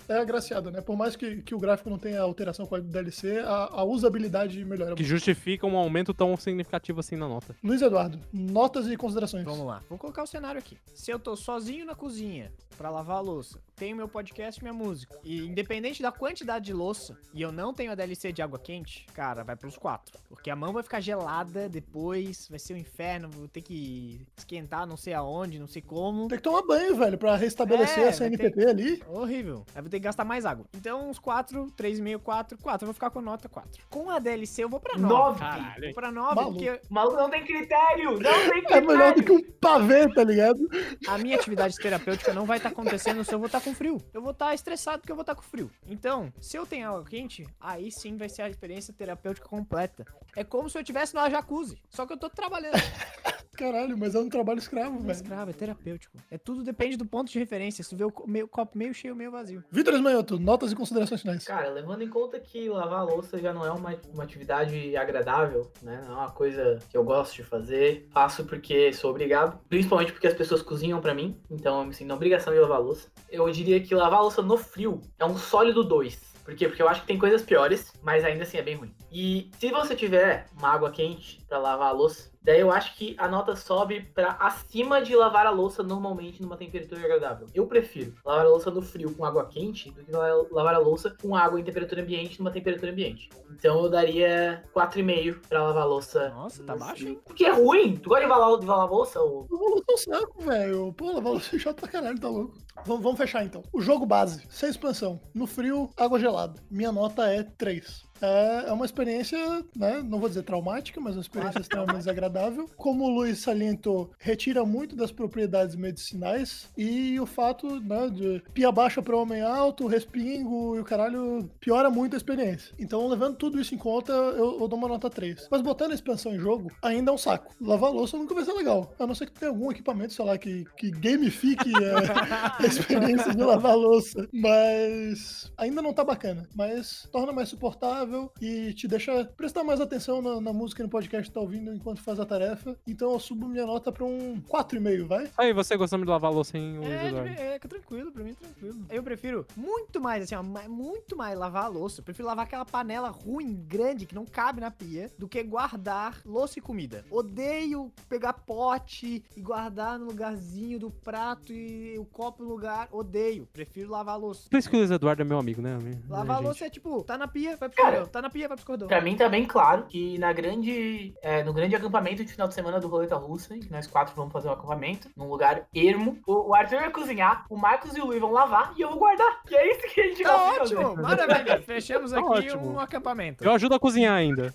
é, 0.07 0.13
é 0.13 0.17
agraciada, 0.17 0.71
né? 0.71 0.81
Por 0.81 0.95
mais 0.97 1.15
que, 1.15 1.41
que 1.41 1.55
o 1.55 1.59
gráfico 1.59 1.89
não 1.89 1.97
tenha 1.97 2.21
alteração 2.21 2.65
com 2.65 2.75
a 2.75 2.79
DLC, 2.79 3.39
a, 3.39 3.69
a 3.71 3.83
usabilidade 3.83 4.63
melhora. 4.65 4.95
Que 4.95 5.03
justifica 5.03 5.65
um 5.67 5.77
aumento 5.77 6.13
tão 6.13 6.35
significativo 6.37 6.99
assim 6.99 7.15
na 7.15 7.27
nota. 7.27 7.55
Luiz 7.63 7.81
Eduardo, 7.81 8.19
notas 8.33 8.87
e 8.87 8.97
considerações. 8.97 9.43
Vamos 9.43 9.65
lá. 9.65 9.81
Vou 9.89 9.97
colocar 9.97 10.23
o 10.23 10.27
cenário 10.27 10.59
aqui. 10.59 10.77
Se 10.93 11.11
eu 11.11 11.19
tô 11.19 11.35
sozinho 11.35 11.85
na 11.85 11.95
cozinha 11.95 12.51
pra 12.77 12.89
lavar 12.89 13.17
a 13.17 13.21
louça, 13.21 13.59
tenho 13.81 13.97
meu 13.97 14.07
podcast 14.07 14.59
e 14.59 14.63
minha 14.63 14.75
música, 14.75 15.19
e 15.23 15.39
independente 15.39 16.03
da 16.03 16.11
quantidade 16.11 16.65
de 16.65 16.71
louça, 16.71 17.17
e 17.33 17.41
eu 17.41 17.51
não 17.51 17.73
tenho 17.73 17.91
a 17.91 17.95
DLC 17.95 18.31
de 18.31 18.39
água 18.39 18.59
quente, 18.59 19.07
cara, 19.11 19.43
vai 19.43 19.55
pros 19.55 19.75
quatro. 19.75 20.19
Porque 20.29 20.51
a 20.51 20.55
mão 20.55 20.71
vai 20.71 20.83
ficar 20.83 20.99
gelada 20.99 21.67
depois, 21.67 22.47
vai 22.47 22.59
ser 22.59 22.75
um 22.75 22.77
inferno, 22.77 23.27
vou 23.31 23.47
ter 23.47 23.63
que 23.63 24.21
esquentar 24.37 24.85
não 24.85 24.95
sei 24.95 25.15
aonde, 25.15 25.57
não 25.57 25.65
sei 25.67 25.81
como. 25.81 26.27
Tem 26.27 26.37
que 26.37 26.43
tomar 26.43 26.61
banho, 26.61 26.95
velho, 26.95 27.17
pra 27.17 27.35
restabelecer 27.35 27.97
É, 27.97 28.01
a 28.01 28.03
vai 28.03 28.13
CNPP 28.13 28.65
ali. 28.67 29.01
Horrível. 29.07 29.65
Aí 29.73 29.81
vou 29.81 29.89
ter 29.89 29.97
que 29.99 30.03
gastar 30.03 30.25
mais 30.25 30.45
água. 30.45 30.67
Então, 30.75 31.09
uns 31.09 31.17
4, 31.17 31.65
3,5, 31.75 32.19
4, 32.19 32.57
4. 32.59 32.83
Eu 32.83 32.87
vou 32.87 32.93
ficar 32.93 33.09
com 33.09 33.19
nota 33.19 33.49
4. 33.49 33.83
Com 33.89 34.11
a 34.11 34.19
DLC, 34.19 34.63
eu 34.63 34.69
vou 34.69 34.79
pra 34.79 34.95
9. 34.95 35.11
Nove? 35.11 35.39
Caralho. 35.39 35.85
Vou 35.85 35.93
pra 35.95 36.11
9, 36.11 36.35
Maluco. 36.35 36.53
porque 36.53 36.81
maluco 36.87 37.17
não 37.17 37.31
tem 37.31 37.43
critério! 37.43 38.11
Não 38.19 38.31
tem 38.31 38.49
critério! 38.61 38.71
É 38.91 38.93
melhor 38.93 39.15
do 39.15 39.23
que 39.23 39.31
um 39.31 39.41
pavê, 39.59 40.07
tá 40.13 40.23
ligado? 40.23 40.59
a 41.07 41.17
minha 41.17 41.35
atividade 41.35 41.75
terapêutica 41.77 42.31
não 42.31 42.45
vai 42.45 42.57
estar 42.57 42.69
acontecendo 42.69 43.23
se 43.23 43.33
eu 43.33 43.39
vou 43.39 43.47
estar 43.47 43.59
com 43.61 43.70
com 43.71 43.75
frio. 43.75 44.01
Eu 44.13 44.21
vou 44.21 44.31
estar 44.31 44.53
estressado 44.53 44.99
porque 44.99 45.11
eu 45.11 45.15
vou 45.15 45.21
estar 45.21 45.35
com 45.35 45.41
frio. 45.41 45.71
Então, 45.87 46.31
se 46.39 46.57
eu 46.57 46.65
tenho 46.65 46.89
água 46.89 47.05
quente, 47.05 47.47
aí 47.59 47.91
sim 47.91 48.17
vai 48.17 48.29
ser 48.29 48.43
a 48.43 48.49
experiência 48.49 48.93
terapêutica 48.93 49.47
completa. 49.47 50.05
É 50.35 50.43
como 50.43 50.69
se 50.69 50.77
eu 50.77 50.81
estivesse 50.81 51.15
numa 51.15 51.29
jacuzzi, 51.29 51.81
só 51.89 52.05
que 52.05 52.13
eu 52.13 52.17
tô 52.17 52.29
trabalhando. 52.29 52.73
Caralho, 53.57 53.97
mas 53.97 54.15
é 54.15 54.19
um 54.19 54.29
trabalho 54.29 54.59
escravo, 54.59 54.95
é 54.95 54.99
velho. 55.01 55.11
escravo, 55.11 55.51
é 55.51 55.53
terapêutico. 55.53 56.17
É 56.31 56.37
tudo 56.37 56.63
depende 56.63 56.95
do 56.97 57.05
ponto 57.05 57.29
de 57.31 57.37
referência. 57.37 57.83
Se 57.83 57.89
tu 57.89 57.95
vê 57.97 58.03
o 58.05 58.13
meio- 58.25 58.47
copo 58.47 58.77
meio 58.77 58.93
cheio, 58.93 59.15
meio 59.15 59.29
vazio. 59.29 59.63
Vitor 59.69 59.93
Esmanhoto, 59.93 60.39
notas 60.39 60.71
e 60.71 60.75
considerações 60.75 61.21
finais. 61.21 61.43
Cara, 61.45 61.69
levando 61.69 62.01
em 62.01 62.09
conta 62.09 62.39
que 62.39 62.69
lavar 62.69 62.99
a 63.01 63.03
louça 63.03 63.37
já 63.39 63.53
não 63.53 63.65
é 63.65 63.71
uma, 63.71 63.95
uma 64.13 64.23
atividade 64.23 64.95
agradável, 64.95 65.69
né? 65.81 66.01
Não 66.07 66.13
é 66.13 66.17
uma 66.17 66.31
coisa 66.31 66.79
que 66.89 66.95
eu 66.97 67.03
gosto 67.03 67.35
de 67.35 67.43
fazer. 67.43 68.07
Faço 68.11 68.45
porque 68.45 68.93
sou 68.93 69.11
obrigado. 69.11 69.59
Principalmente 69.67 70.13
porque 70.13 70.27
as 70.27 70.33
pessoas 70.33 70.61
cozinham 70.61 71.01
pra 71.01 71.13
mim. 71.13 71.37
Então 71.49 71.79
eu 71.81 71.85
me 71.85 71.93
sinto 71.93 72.07
na 72.07 72.15
obrigação 72.15 72.53
de 72.53 72.59
lavar 72.59 72.77
a 72.77 72.81
louça. 72.81 73.09
Eu 73.29 73.49
diria 73.51 73.79
que 73.81 73.93
lavar 73.93 74.19
a 74.19 74.23
louça 74.23 74.41
no 74.41 74.57
frio 74.57 75.01
é 75.19 75.25
um 75.25 75.37
sólido 75.37 75.83
2. 75.83 76.31
Por 76.43 76.55
quê? 76.55 76.67
Porque 76.67 76.81
eu 76.81 76.89
acho 76.89 77.01
que 77.01 77.07
tem 77.07 77.19
coisas 77.19 77.43
piores, 77.43 77.93
mas 78.01 78.23
ainda 78.25 78.43
assim 78.43 78.57
é 78.57 78.63
bem 78.63 78.75
ruim. 78.75 78.91
E 79.11 79.51
se 79.59 79.69
você 79.69 79.95
tiver 79.95 80.47
uma 80.57 80.69
água 80.69 80.89
quente 80.89 81.39
pra 81.47 81.59
lavar 81.59 81.89
a 81.89 81.91
louça, 81.91 82.30
daí 82.41 82.59
eu 82.59 82.71
acho 82.71 82.95
que 82.95 83.15
a 83.17 83.27
nota 83.27 83.55
sobe 83.55 84.01
pra 84.13 84.31
acima 84.39 85.01
de 85.01 85.15
lavar 85.15 85.45
a 85.45 85.49
louça 85.51 85.83
normalmente 85.83 86.41
numa 86.41 86.57
temperatura 86.57 87.01
agradável. 87.03 87.47
Eu 87.53 87.67
prefiro 87.67 88.13
lavar 88.25 88.45
a 88.45 88.49
louça 88.49 88.71
no 88.71 88.81
frio 88.81 89.13
com 89.15 89.23
água 89.25 89.45
quente 89.45 89.91
do 89.91 90.03
que 90.03 90.11
la- 90.11 90.43
lavar 90.51 90.75
a 90.75 90.79
louça 90.79 91.15
com 91.21 91.35
água 91.35 91.59
em 91.59 91.63
temperatura 91.63 92.01
ambiente 92.01 92.39
numa 92.39 92.51
temperatura 92.51 92.91
ambiente. 92.91 93.29
Então 93.51 93.83
eu 93.83 93.89
daria 93.89 94.63
4,5 94.73 95.39
pra 95.47 95.63
lavar 95.63 95.83
a 95.83 95.85
louça. 95.85 96.29
Nossa, 96.29 96.63
tá 96.63 96.75
baixo, 96.75 97.07
hein? 97.07 97.19
Porque 97.25 97.45
é 97.45 97.51
ruim. 97.51 97.95
Tu 97.97 98.09
gosta 98.09 98.23
de 98.25 98.29
lavar, 98.29 98.59
de 98.59 98.65
lavar 98.65 98.87
a 98.87 98.89
louça? 98.91 99.19
Ou... 99.21 99.45
Eu 99.49 99.57
vou 99.57 99.75
lutar 99.75 99.93
um 99.93 99.97
saco, 99.97 100.41
velho. 100.43 100.93
Pô, 100.93 101.11
lavar 101.11 101.33
louça 101.33 101.55
é 101.55 101.59
chato 101.59 101.79
pra 101.81 101.89
caralho, 101.89 102.19
tá 102.19 102.29
louco. 102.29 102.53
Vamos, 102.85 103.03
vamos 103.03 103.17
fechar 103.17 103.45
então. 103.45 103.63
O 103.71 103.81
jogo 103.81 104.05
base, 104.05 104.43
sem 104.49 104.69
expansão. 104.69 105.19
No 105.33 105.45
frio, 105.47 105.89
água 105.97 106.19
gelada. 106.19 106.61
Minha 106.69 106.91
nota 106.91 107.27
é 107.27 107.43
3. 107.43 108.11
É, 108.21 108.69
é 108.69 108.71
uma 108.71 108.85
experiência, 108.85 109.37
né? 109.75 110.01
Não 110.03 110.19
vou 110.19 110.29
dizer 110.29 110.43
traumática, 110.43 111.01
mas 111.01 111.15
uma 111.15 111.21
experiência 111.21 111.59
extremamente 111.61 111.97
desagradável. 111.97 112.69
Como 112.77 113.05
o 113.05 113.09
Luiz 113.09 113.39
salientou, 113.39 114.11
retira 114.19 114.63
muito 114.63 114.95
das 114.95 115.11
propriedades 115.11 115.75
medicinais 115.75 116.69
e 116.77 117.19
o 117.19 117.25
fato, 117.25 117.79
né, 117.79 118.09
de 118.09 118.43
pia 118.53 118.71
baixa 118.71 119.01
para 119.01 119.17
homem 119.17 119.41
alto, 119.41 119.87
respingo 119.87 120.75
e 120.75 120.79
o 120.79 120.85
caralho 120.85 121.49
piora 121.59 121.89
muito 121.89 122.13
a 122.13 122.17
experiência. 122.17 122.73
Então, 122.77 123.07
levando 123.07 123.37
tudo 123.37 123.59
isso 123.59 123.73
em 123.73 123.77
conta, 123.77 124.11
eu, 124.11 124.59
eu 124.61 124.67
dou 124.67 124.77
uma 124.77 124.87
nota 124.87 125.09
3. 125.09 125.47
Mas 125.49 125.61
botando 125.61 125.91
a 125.91 125.95
expansão 125.95 126.33
em 126.35 126.39
jogo, 126.39 126.71
ainda 126.81 127.11
é 127.11 127.13
um 127.13 127.17
saco. 127.17 127.53
Lavar 127.59 127.91
louça 127.91 128.17
nunca 128.17 128.35
vai 128.35 128.45
ser 128.45 128.53
legal. 128.53 128.93
A 128.99 129.07
não 129.07 129.15
ser 129.15 129.25
que 129.25 129.39
tenha 129.39 129.49
algum 129.49 129.71
equipamento, 129.71 130.13
sei 130.13 130.25
lá, 130.25 130.37
que, 130.37 130.65
que 130.77 130.91
gamifique 130.91 131.71
é, 131.83 132.60
a 132.63 132.67
experiência 132.67 133.33
de 133.33 133.43
lavar 133.43 133.75
louça. 133.75 134.27
Mas 134.33 135.51
ainda 135.57 135.81
não 135.81 135.93
tá 135.93 136.03
bacana. 136.03 136.47
Mas 136.55 137.07
torna 137.11 137.31
mais 137.31 137.49
suportável 137.49 138.31
e 138.41 138.73
te 138.73 138.87
deixa 138.87 139.25
prestar 139.37 139.63
mais 139.63 139.81
atenção 139.81 140.21
na, 140.21 140.41
na 140.41 140.53
música 140.53 140.81
e 140.81 140.85
no 140.85 140.89
podcast 140.89 141.29
que 141.29 141.33
tá 141.33 141.41
ouvindo 141.41 141.73
enquanto 141.73 142.01
faz 142.01 142.19
a 142.19 142.25
tarefa. 142.25 142.77
Então 142.87 143.11
eu 143.11 143.19
subo 143.19 143.47
minha 143.47 143.65
nota 143.65 143.91
pra 143.91 144.05
um 144.05 144.41
4,5, 144.41 145.07
vai? 145.07 145.29
Aí, 145.37 145.53
você 145.53 145.75
gostando 145.77 146.05
de 146.05 146.09
lavar 146.09 146.31
louça 146.31 146.57
em 146.57 146.77
Luiz 146.77 146.89
É, 146.89 147.55
é, 147.55 147.59
que 147.59 147.67
tranquilo, 147.67 148.11
pra 148.11 148.23
mim 148.23 148.33
tranquilo. 148.33 148.85
Eu 148.89 149.03
prefiro 149.03 149.45
muito 149.55 149.99
mais, 149.99 150.23
assim, 150.23 150.35
ó, 150.35 150.43
muito 150.69 151.15
mais 151.15 151.37
lavar 151.37 151.65
a 151.65 151.67
louça. 151.67 152.01
Eu 152.01 152.03
prefiro 152.03 152.27
lavar 152.27 152.45
aquela 152.45 152.65
panela 152.65 153.09
ruim, 153.09 153.55
grande, 153.67 154.05
que 154.05 154.15
não 154.15 154.25
cabe 154.25 154.61
na 154.61 154.71
pia, 154.71 155.11
do 155.17 155.27
que 155.27 155.41
guardar 155.43 156.21
louça 156.25 156.59
e 156.59 156.61
comida. 156.61 157.05
Odeio 157.09 157.91
pegar 158.07 158.33
pote 158.33 159.23
e 159.35 159.41
guardar 159.41 159.99
no 159.99 160.05
lugarzinho 160.05 160.79
do 160.79 160.91
prato 160.91 161.53
e 161.53 161.97
o 161.97 162.05
copo 162.05 162.43
no 162.43 162.49
lugar. 162.51 162.87
Odeio. 162.91 163.47
Prefiro 163.51 163.89
lavar 163.89 164.15
a 164.15 164.17
louça. 164.17 164.49
Por 164.49 164.57
isso 164.57 164.69
que 164.69 164.75
o 164.75 164.79
Luiz 164.79 164.91
Eduardo 164.91 165.21
é 165.21 165.25
meu 165.25 165.39
amigo, 165.39 165.61
né? 165.61 165.77
Lavar 166.09 166.31
a 166.31 166.39
gente? 166.39 166.45
louça 166.45 166.65
é 166.65 166.69
tipo, 166.69 167.03
tá 167.03 167.17
na 167.17 167.27
pia, 167.27 167.55
vai 167.57 167.69
pro 167.69 167.77
Cara, 167.77 167.87
escorredor. 167.89 168.07
Tá 168.09 168.21
na 168.21 168.29
pia, 168.29 168.47
vai 168.47 168.57
pro 168.57 168.61
escorredor. 168.61 168.87
Pra 168.87 169.01
mim 169.01 169.15
tá 169.15 169.29
bem 169.29 169.45
claro 169.45 169.85
que 169.87 170.17
na 170.19 170.31
grande, 170.33 171.13
é, 171.21 171.43
no 171.43 171.53
grande 171.53 171.75
acampamento 171.75 172.23
de 172.23 172.31
final 172.31 172.47
de 172.47 172.53
semana 172.53 172.79
do 172.79 172.87
Roleta 172.87 173.15
Russa, 173.15 173.55
em 173.55 173.59
que 173.59 173.71
nós 173.71 173.87
quatro 173.87 174.13
vamos 174.15 174.31
fazer 174.33 174.47
um 174.49 174.51
acampamento, 174.53 175.09
num 175.15 175.27
lugar 175.29 175.67
ermo, 175.73 176.17
o, 176.27 176.49
o 176.49 176.55
Arthur 176.55 176.79
vai 176.79 176.91
cozinhar, 176.91 177.45
o 177.49 177.57
Marcos 177.57 177.95
e 177.95 178.01
o 178.01 178.05
Luiz 178.05 178.19
vão 178.19 178.31
lavar 178.31 178.73
e 178.77 178.81
eu 178.81 178.89
vou 178.89 178.99
guardar. 178.99 179.41
Que 179.47 179.55
é 179.55 179.71
isso 179.71 179.93
que 179.93 180.01
a 180.01 180.03
gente 180.07 180.23
Tá 180.23 180.37
gosta 180.37 180.65
de 180.65 180.75
ótimo, 180.75 180.95
fazer. 180.95 181.01
maravilha. 181.27 181.61
Fechamos 181.65 182.11
Tá 182.11 182.19
aqui 182.19 182.27
ótimo. 182.51 182.71
um 182.73 182.79
acampamento. 182.79 183.43
Eu 183.43 183.51
ajudo 183.51 183.75
a 183.75 183.79
cozinhar 183.79 184.15
ainda. 184.15 184.51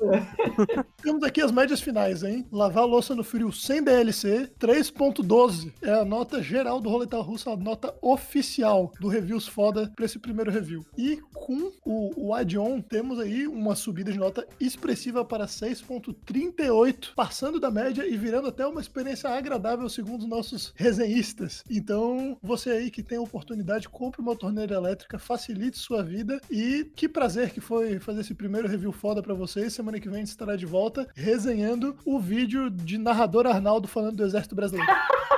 Temos 1.02 1.22
aqui 1.22 1.40
as 1.40 1.50
médias 1.52 1.80
finais, 1.80 2.22
hein? 2.22 2.46
Lavar 2.52 2.84
a 2.84 2.86
louça 2.86 3.14
no 3.14 3.24
frio 3.24 3.52
sem 3.52 3.82
DLC, 3.82 4.50
3.12. 4.58 5.72
É 5.82 5.92
a 6.00 6.04
nota 6.04 6.42
geral 6.42 6.80
do 6.80 6.88
Roleta 6.88 7.20
Russa, 7.20 7.50
a 7.50 7.56
nota 7.56 7.85
oficial 8.00 8.92
do 9.00 9.08
Reviews 9.08 9.46
Foda 9.46 9.92
pra 9.94 10.04
esse 10.04 10.18
primeiro 10.18 10.50
review. 10.50 10.84
E 10.96 11.20
com 11.34 11.72
o, 11.84 12.28
o 12.28 12.34
add-on, 12.34 12.80
temos 12.80 13.18
aí 13.18 13.46
uma 13.46 13.74
subida 13.74 14.12
de 14.12 14.18
nota 14.18 14.46
expressiva 14.60 15.24
para 15.24 15.46
6.38, 15.46 17.14
passando 17.14 17.60
da 17.60 17.70
média 17.70 18.06
e 18.06 18.16
virando 18.16 18.48
até 18.48 18.66
uma 18.66 18.80
experiência 18.80 19.30
agradável, 19.30 19.88
segundo 19.88 20.22
os 20.22 20.28
nossos 20.28 20.72
resenhistas. 20.76 21.62
Então, 21.70 22.36
você 22.42 22.70
aí 22.70 22.90
que 22.90 23.02
tem 23.02 23.18
a 23.18 23.22
oportunidade, 23.22 23.88
compre 23.88 24.20
uma 24.20 24.36
torneira 24.36 24.74
elétrica, 24.74 25.18
facilite 25.18 25.78
sua 25.78 26.02
vida 26.02 26.40
e 26.50 26.90
que 26.94 27.08
prazer 27.08 27.50
que 27.50 27.60
foi 27.60 27.98
fazer 27.98 28.20
esse 28.20 28.34
primeiro 28.34 28.68
review 28.68 28.92
foda 28.92 29.22
pra 29.22 29.34
vocês. 29.34 29.72
Semana 29.72 30.00
que 30.00 30.08
vem 30.08 30.16
a 30.16 30.20
gente 30.20 30.28
estará 30.28 30.56
de 30.56 30.66
volta 30.66 31.06
resenhando 31.14 31.96
o 32.04 32.18
vídeo 32.18 32.70
de 32.70 32.98
narrador 32.98 33.46
Arnaldo 33.46 33.88
falando 33.88 34.16
do 34.16 34.24
Exército 34.24 34.54
Brasileiro. 34.54 34.90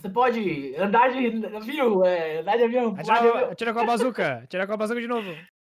Você 0.00 0.08
pode 0.08 0.74
andar 0.76 1.10
de. 1.10 1.28
Viu? 1.60 2.04
É, 2.04 2.40
andar 2.40 2.56
de 2.56 2.64
avião. 2.64 2.94
pular 2.94 3.02
de 3.02 3.10
avião. 3.10 3.36
Atira, 3.36 3.52
atira 3.52 3.72
com 3.74 3.80
a 3.80 3.84
bazuca. 3.84 4.40
Atira 4.44 4.66
com 4.66 4.72
a 4.72 4.76
bazuca 4.76 5.00
de 5.00 5.06
novo. 5.06 5.36